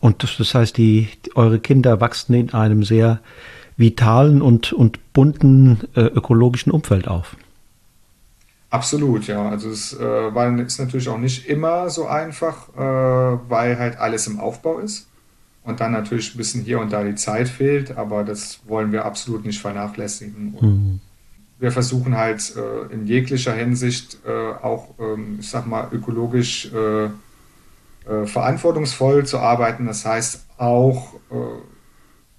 [0.00, 3.20] Und das, das heißt, die, eure Kinder wachsen in einem sehr
[3.76, 7.36] vitalen und, und bunten äh, ökologischen Umfeld auf.
[8.70, 9.48] Absolut, ja.
[9.48, 10.00] Also es äh,
[10.34, 15.06] war, ist natürlich auch nicht immer so einfach, äh, weil halt alles im Aufbau ist
[15.62, 19.04] und dann natürlich ein bisschen hier und da die Zeit fehlt, aber das wollen wir
[19.04, 20.56] absolut nicht vernachlässigen.
[20.60, 21.00] Mhm.
[21.60, 27.04] Wir versuchen halt äh, in jeglicher Hinsicht äh, auch, ähm, ich sag mal, ökologisch äh,
[27.04, 29.86] äh, verantwortungsvoll zu arbeiten.
[29.86, 31.14] Das heißt auch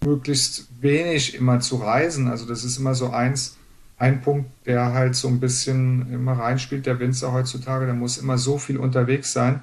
[0.05, 2.27] möglichst wenig immer zu reisen.
[2.27, 3.57] Also das ist immer so eins,
[3.97, 8.37] ein Punkt, der halt so ein bisschen immer reinspielt, der Winzer heutzutage, der muss immer
[8.37, 9.61] so viel unterwegs sein.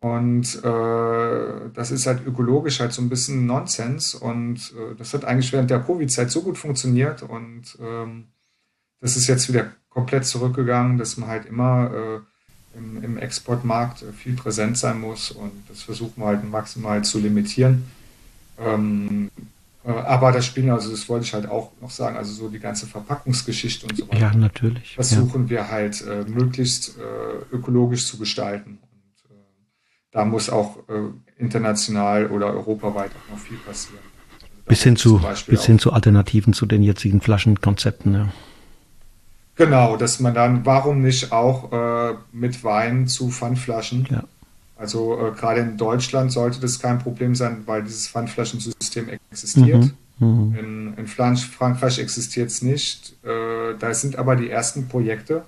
[0.00, 4.14] Und äh, das ist halt ökologisch halt so ein bisschen Nonsens.
[4.14, 7.22] Und äh, das hat eigentlich während der Covid-Zeit so gut funktioniert.
[7.22, 8.24] Und ähm,
[9.00, 14.34] das ist jetzt wieder komplett zurückgegangen, dass man halt immer äh, im, im Exportmarkt viel
[14.34, 15.30] präsent sein muss.
[15.30, 17.84] Und das versuchen wir halt maximal zu limitieren.
[18.58, 19.40] Ähm, äh,
[19.86, 22.86] aber das Spielen, also das wollte ich halt auch noch sagen, also so die ganze
[22.86, 24.18] Verpackungsgeschichte und so weiter.
[24.18, 24.94] Ja, natürlich.
[24.94, 25.50] Versuchen ja.
[25.50, 28.78] wir halt äh, möglichst äh, ökologisch zu gestalten.
[28.90, 29.38] Und äh,
[30.10, 34.00] da muss auch äh, international oder europaweit auch noch viel passieren.
[34.02, 38.28] Also bis hin, zu, bis hin zu Alternativen zu den jetzigen Flaschenkonzepten, ja.
[39.54, 44.24] Genau, dass man dann, warum nicht auch äh, mit Wein zu Pfandflaschen ja
[44.76, 49.84] also äh, gerade in Deutschland sollte das kein Problem sein, weil dieses Pfandflaschensystem existiert.
[49.84, 49.92] Mhm.
[50.18, 50.54] Mhm.
[50.58, 53.14] In, in, Frankreich existiert es nicht.
[53.24, 55.44] Äh, da sind aber die ersten Projekte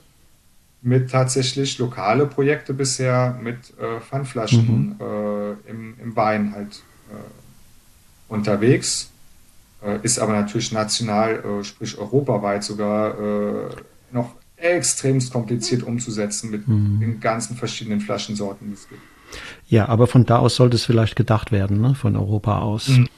[0.81, 4.97] mit tatsächlich lokale Projekte bisher mit äh, Pfandflaschen mhm.
[5.01, 9.11] Äh, im, im, Wein halt äh, unterwegs.
[9.83, 13.15] Äh, ist aber natürlich national, sprich europaweit sogar
[14.11, 16.99] noch extremst kompliziert umzusetzen mit mhm.
[17.01, 19.01] den ganzen verschiedenen Flaschensorten, die es gibt.
[19.69, 21.95] Ja, aber von da aus sollte es vielleicht gedacht werden, ne?
[21.95, 22.89] von Europa aus.
[22.89, 23.09] Mhm.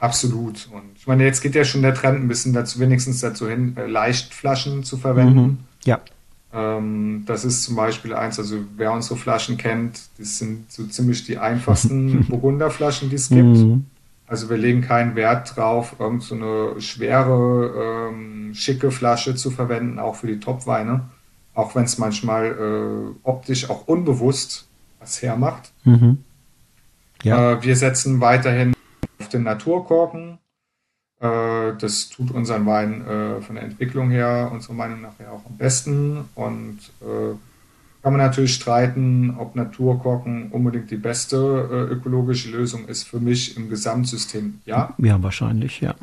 [0.00, 0.68] Absolut.
[0.72, 3.76] Und ich meine, jetzt geht ja schon der Trend ein bisschen dazu, wenigstens dazu hin,
[3.76, 5.42] äh, Leichtflaschen zu verwenden.
[5.42, 5.58] Mhm.
[5.84, 6.00] Ja.
[6.52, 11.24] Ähm, das ist zum Beispiel eins, also wer unsere Flaschen kennt, das sind so ziemlich
[11.24, 13.42] die einfachsten Burgunderflaschen, die es gibt.
[13.42, 13.86] Mhm.
[14.26, 19.98] Also wir legen keinen Wert drauf, irgend so eine schwere, ähm, schicke Flasche zu verwenden,
[19.98, 21.08] auch für die Topweine.
[21.54, 24.67] Auch wenn es manchmal äh, optisch auch unbewusst
[25.00, 25.72] was hermacht.
[25.84, 26.18] Mhm.
[27.22, 27.52] Ja.
[27.52, 28.74] Äh, wir setzen weiterhin
[29.18, 30.38] auf den Naturkorken.
[31.20, 35.44] Äh, das tut unseren Wein äh, von der Entwicklung her, unserer Meinung nach ja auch
[35.46, 36.24] am besten.
[36.34, 37.34] Und äh,
[38.02, 43.04] kann man natürlich streiten, ob Naturkorken unbedingt die beste äh, ökologische Lösung ist.
[43.04, 44.94] Für mich im Gesamtsystem ja.
[44.98, 45.94] Ja, wahrscheinlich, ja.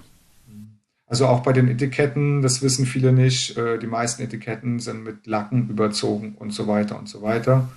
[1.07, 3.57] Also auch bei den Etiketten, das wissen viele nicht.
[3.57, 7.69] Äh, die meisten Etiketten sind mit Lacken überzogen und so weiter und so weiter.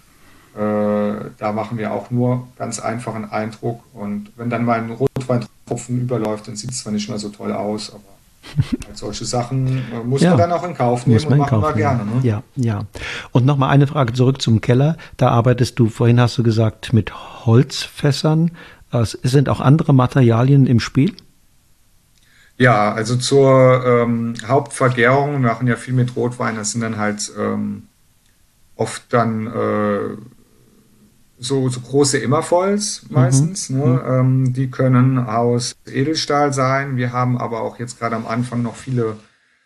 [0.56, 3.82] Äh, da machen wir auch nur ganz einfachen Eindruck.
[3.94, 7.52] Und wenn dann mal ein Rotweintropfen überläuft, dann sieht es zwar nicht mehr so toll
[7.52, 8.02] aus, aber
[8.86, 11.72] halt solche Sachen äh, muss ja, man dann auch in Kauf nehmen und machen wir
[11.74, 12.04] gerne.
[12.04, 12.20] Ne?
[12.22, 12.84] Ja, ja.
[13.32, 14.96] Und nochmal eine Frage zurück zum Keller.
[15.16, 18.52] Da arbeitest du, vorhin hast du gesagt, mit Holzfässern.
[18.90, 21.14] Es sind auch andere Materialien im Spiel?
[22.56, 27.30] Ja, also zur ähm, Hauptvergärung, wir machen ja viel mit Rotwein, das sind dann halt
[27.38, 27.84] ähm,
[28.74, 30.00] oft dann äh,
[31.38, 33.70] so, so große Immervolls meistens.
[33.70, 33.78] Mhm.
[33.78, 33.86] Ne?
[33.86, 34.00] Mhm.
[34.06, 36.96] Ähm, die können aus Edelstahl sein.
[36.96, 39.16] Wir haben aber auch jetzt gerade am Anfang noch viele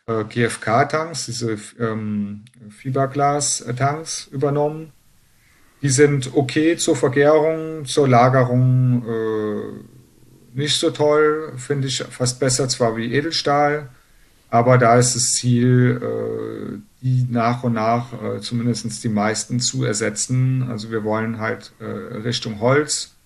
[0.07, 4.93] äh, GFK-Tanks, diese ähm, Fiberglas-Tanks übernommen.
[5.81, 12.69] Die sind okay zur Vergärung, zur Lagerung äh, nicht so toll, finde ich fast besser
[12.69, 13.89] zwar wie Edelstahl,
[14.51, 19.85] aber da ist das Ziel, äh, die nach und nach äh, zumindest die meisten zu
[19.85, 20.69] ersetzen.
[20.71, 23.17] Also wir wollen halt äh, Richtung Holz,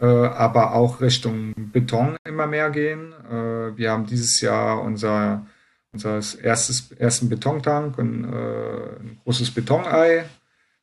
[0.00, 3.12] äh, aber auch Richtung Beton immer mehr gehen.
[3.28, 5.44] Äh, wir haben dieses Jahr unser,
[5.92, 10.24] unser erstes, ersten Betontank, ein, äh, ein großes Betonei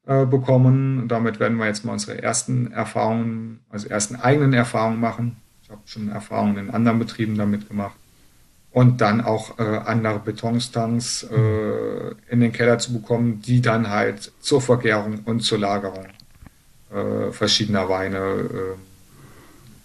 [0.06, 1.08] äh, bekommen.
[1.08, 5.38] damit werden wir jetzt mal unsere ersten Erfahrungen, also ersten eigenen Erfahrungen machen.
[5.62, 7.96] Ich habe schon Erfahrungen in anderen Betrieben damit gemacht
[8.74, 14.32] und dann auch äh, andere Betonstanks äh, in den Keller zu bekommen, die dann halt
[14.42, 16.08] zur Vergärung und zur Lagerung
[16.92, 18.76] äh, verschiedener Weine äh,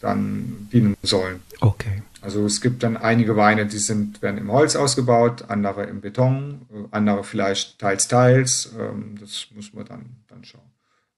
[0.01, 1.43] dann dienen sollen.
[1.61, 2.03] Okay.
[2.22, 6.62] Also es gibt dann einige Weine, die sind, werden im Holz ausgebaut, andere im Beton,
[6.72, 8.72] äh, andere vielleicht teils, teils.
[8.78, 10.62] Ähm, das muss man dann, dann schauen.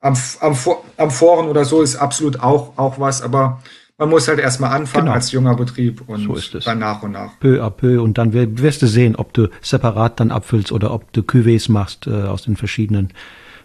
[0.00, 0.56] Am, am,
[0.96, 3.62] am Foren oder so ist absolut auch, auch was, aber
[4.00, 5.14] man muss halt erstmal anfangen genau.
[5.14, 7.38] als junger Betrieb und so dann nach und nach.
[7.38, 11.12] Peu à peu und dann wirst du sehen, ob du separat dann abfüllst oder ob
[11.12, 13.12] du Cuvées machst äh, aus den verschiedenen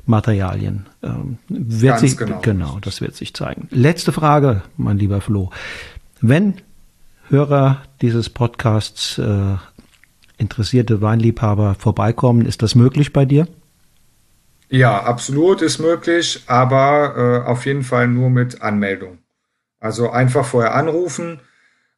[0.06, 0.88] Materialien.
[1.02, 2.42] Ähm, wird Ganz sich, genau.
[2.42, 3.70] Genau, das wird sich zeigen.
[3.72, 5.52] Letzte Frage, mein lieber Flo.
[6.20, 6.56] Wenn
[7.30, 9.56] Hörer dieses Podcasts, äh,
[10.38, 13.48] interessierte Weinliebhaber vorbeikommen, ist das möglich bei dir?
[14.70, 19.20] Ja, absolut ist möglich, aber äh, auf jeden Fall nur mit Anmeldung.
[19.80, 21.40] Also einfach vorher anrufen.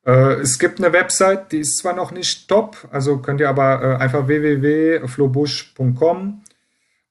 [0.06, 3.82] Äh, es gibt eine Website, die ist zwar noch nicht top, also könnt ihr aber
[3.82, 6.44] äh, einfach www.flobusch.com.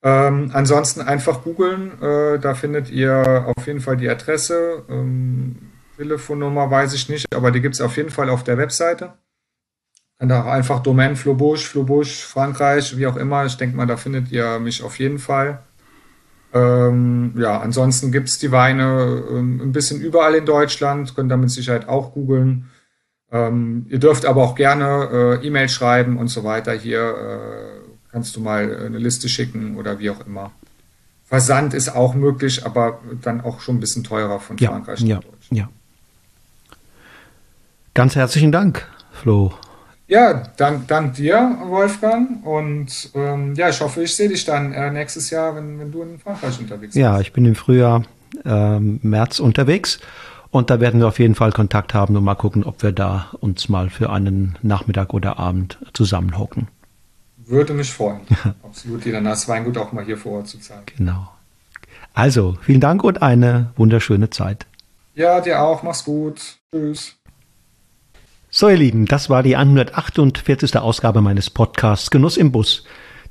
[0.03, 4.85] Ähm, ansonsten einfach googeln, äh, da findet ihr auf jeden Fall die Adresse.
[4.89, 9.15] Ähm, Telefonnummer weiß ich nicht, aber die gibt es auf jeden Fall auf der Webseite.
[10.19, 13.45] Und auch einfach Domain Flobusch, Flobusch, Frankreich, wie auch immer.
[13.45, 15.63] Ich denke mal, da findet ihr mich auf jeden Fall.
[16.53, 21.37] Ähm, ja, ansonsten gibt es die Weine ähm, ein bisschen überall in Deutschland, könnt ihr
[21.37, 22.71] mit Sicherheit auch googeln.
[23.31, 26.73] Ähm, ihr dürft aber auch gerne äh, E-Mail schreiben und so weiter.
[26.73, 30.53] Hier äh, kannst du mal eine Liste schicken oder wie auch immer.
[31.25, 35.21] Versand ist auch möglich, aber dann auch schon ein bisschen teurer von ja, Frankreich ja,
[35.51, 35.69] Ja.
[37.95, 39.53] Ganz herzlichen Dank, Flo.
[40.09, 42.45] Ja, dank, dank dir, Wolfgang.
[42.47, 46.03] Und ähm, ja, ich hoffe, ich sehe dich dann äh, nächstes Jahr, wenn, wenn du
[46.03, 46.97] in Frankreich unterwegs bist.
[46.97, 48.05] Ja, ich bin im Frühjahr,
[48.45, 49.99] äh, März unterwegs.
[50.51, 53.31] Und da werden wir auf jeden Fall Kontakt haben und mal gucken, ob wir da
[53.41, 56.69] uns mal für einen Nachmittag oder Abend zusammenhocken.
[57.37, 58.21] Würde mich freuen.
[58.63, 60.87] Absolut, dir dann das Weingut auch mal hier vor Ort zu zeigen.
[60.97, 61.29] Genau.
[62.15, 64.67] Also, vielen Dank und eine wunderschöne Zeit.
[65.15, 65.83] Ja, dir auch.
[65.83, 66.59] Mach's gut.
[66.73, 67.17] Tschüss.
[68.59, 70.79] So, ihr Lieben, das war die 148.
[70.79, 72.85] Ausgabe meines Podcasts Genuss im Bus.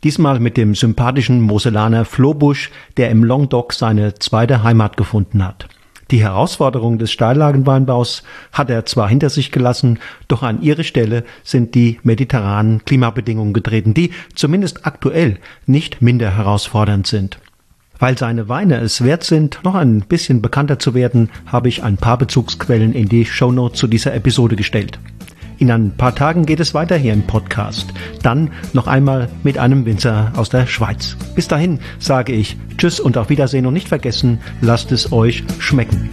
[0.04, 5.68] Diesmal mit dem sympathischen Moselaner Flobusch, der im Longdock seine zweite Heimat gefunden hat.
[6.12, 8.22] Die Herausforderung des Steillagenweinbaus
[8.52, 9.98] hat er zwar hinter sich gelassen,
[10.28, 17.08] doch an ihre Stelle sind die mediterranen Klimabedingungen getreten, die zumindest aktuell nicht minder herausfordernd
[17.08, 17.40] sind.
[18.00, 21.98] Weil seine Weine es wert sind, noch ein bisschen bekannter zu werden, habe ich ein
[21.98, 25.00] paar Bezugsquellen in die Shownotes zu dieser Episode gestellt.
[25.58, 27.94] In ein paar Tagen geht es weiter hier im Podcast.
[28.22, 31.16] Dann noch einmal mit einem Winzer aus der Schweiz.
[31.34, 36.10] Bis dahin sage ich Tschüss und auf Wiedersehen und nicht vergessen, lasst es euch schmecken.